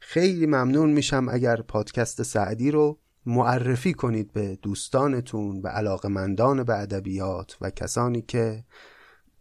خیلی 0.00 0.46
ممنون 0.46 0.90
میشم 0.90 1.28
اگر 1.30 1.56
پادکست 1.56 2.22
سعدی 2.22 2.70
رو 2.70 2.98
معرفی 3.26 3.94
کنید 3.94 4.32
به 4.32 4.58
دوستانتون 4.62 5.60
و 5.62 5.68
علاقمندان 5.68 6.62
به 6.62 6.78
ادبیات 6.78 7.56
و 7.60 7.70
کسانی 7.70 8.22
که 8.22 8.64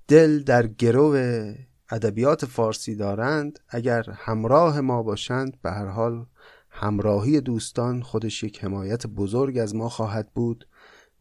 دل 0.08 0.44
در 0.44 0.68
گرو 0.68 1.16
ادبیات 1.92 2.46
فارسی 2.46 2.96
دارند. 2.96 3.60
اگر 3.70 4.06
همراه 4.10 4.82
ما 4.82 5.04
باشند 5.04 5.58
به 5.62 5.72
هر 5.72 5.86
حال 5.86 6.26
همراهی 6.70 7.42
دوستان 7.42 8.02
خودش 8.02 8.44
یک 8.44 8.64
حمایت 8.64 9.08
بزرگ 9.08 9.58
از 9.58 9.76
ما 9.76 9.90
خواهد 9.90 10.32
بود 10.34 10.68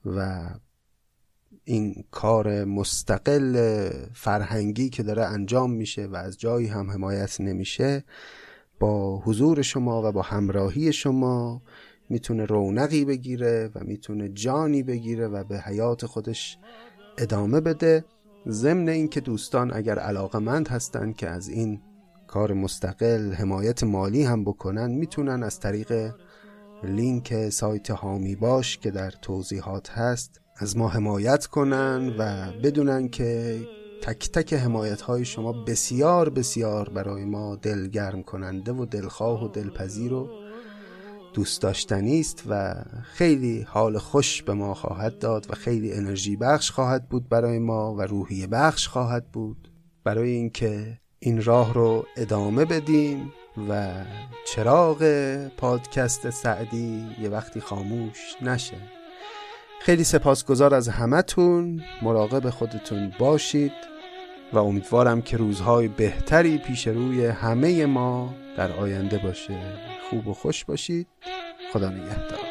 و 0.05 0.49
این 1.65 2.05
کار 2.11 2.65
مستقل 2.65 3.89
فرهنگی 4.15 4.89
که 4.89 5.03
داره 5.03 5.25
انجام 5.25 5.73
میشه 5.73 6.07
و 6.07 6.17
از 6.17 6.39
جایی 6.39 6.67
هم 6.67 6.91
حمایت 6.91 7.41
نمیشه 7.41 8.05
با 8.81 9.19
حضور 9.19 9.63
شما 9.63 10.09
و 10.09 10.13
با 10.13 10.23
همراهی 10.23 10.93
شما 10.93 11.63
می‌تونه 12.09 12.45
رونقی 12.45 13.05
بگیره 13.05 13.71
و 13.75 13.85
می‌تونه 13.85 14.29
جانی 14.29 14.83
بگیره 14.83 15.29
و 15.29 15.45
به 15.45 15.61
حیات 15.61 16.07
خودش 16.07 16.59
ادامه 17.19 17.61
بده. 17.61 18.05
ضمن 18.49 18.89
اینکه 18.89 19.21
دوستان 19.21 19.73
اگر 19.75 19.99
علاقمند 19.99 20.69
هستند 20.69 21.17
که 21.17 21.29
از 21.29 21.49
این 21.49 21.81
کار 22.29 22.53
مستقل 22.53 23.33
حمایت 23.33 23.85
مالی 23.85 24.23
هم 24.23 24.45
بکنن 24.45 24.91
می‌تونن 24.91 25.43
از 25.43 25.61
طریق 25.61 26.15
لینک 26.85 27.49
سایت 27.51 27.91
هامی 27.91 28.37
باش 28.37 28.79
که 28.79 28.91
در 28.91 29.11
توضیحات 29.11 29.91
هست 29.91 30.41
از 30.57 30.77
ما 30.77 30.89
حمایت 30.89 31.47
کنن 31.47 32.15
و 32.19 32.53
بدونن 32.63 33.09
که 33.09 33.61
تک 34.03 34.31
تک 34.31 34.55
حمایت 34.55 35.01
های 35.01 35.25
شما 35.25 35.53
بسیار 35.53 36.31
بسیار 36.31 36.89
برای 36.89 37.25
ما 37.25 37.57
دلگرم 37.57 38.23
کننده 38.23 38.73
و 38.73 38.85
دلخواه 38.85 39.45
و 39.45 39.49
دلپذیر 39.49 40.13
و 40.13 40.29
دوست 41.35 41.63
داشتنی 41.63 42.21
است 42.21 42.43
و 42.49 42.75
خیلی 43.03 43.63
حال 43.63 43.99
خوش 43.99 44.43
به 44.43 44.55
ما 44.55 44.75
خواهد 44.75 45.19
داد 45.19 45.47
و 45.51 45.55
خیلی 45.55 45.93
انرژی 45.93 46.37
بخش 46.37 46.71
خواهد 46.71 47.09
بود 47.09 47.29
برای 47.29 47.59
ما 47.59 47.95
و 47.95 48.03
روحی 48.03 48.47
بخش 48.47 48.89
خواهد 48.89 49.33
بود. 49.33 49.73
برای 50.05 50.31
اینکه 50.31 50.99
این 51.21 51.43
راه 51.43 51.75
رو 51.75 52.07
ادامه 52.17 52.65
بدیم 52.65 53.33
و 53.69 53.91
چراغ 54.47 55.03
پادکست 55.57 56.31
سعدی 56.31 57.07
یه 57.23 57.29
وقتی 57.29 57.61
خاموش 57.61 58.35
نشه. 58.43 58.77
خیلی 59.81 60.05
سپاسگزار 60.05 60.75
از 60.75 60.89
همتون. 60.89 61.83
مراقب 62.03 62.51
خودتون 62.51 63.13
باشید 63.19 63.73
و 64.53 64.59
امیدوارم 64.59 65.23
که 65.23 65.37
روزهای 65.37 65.89
بهتری 65.89 66.59
پیش 66.59 66.87
روی 66.89 67.27
همه 67.27 67.87
ما 67.87 68.35
در 68.57 68.73
آینده 68.73 69.19
باشه. 69.19 69.59
خوب 70.11 70.29
و 70.29 70.35
خوش 70.35 70.65
باشید. 70.65 71.07
خدا 71.73 71.91
نگهدار. 71.91 72.48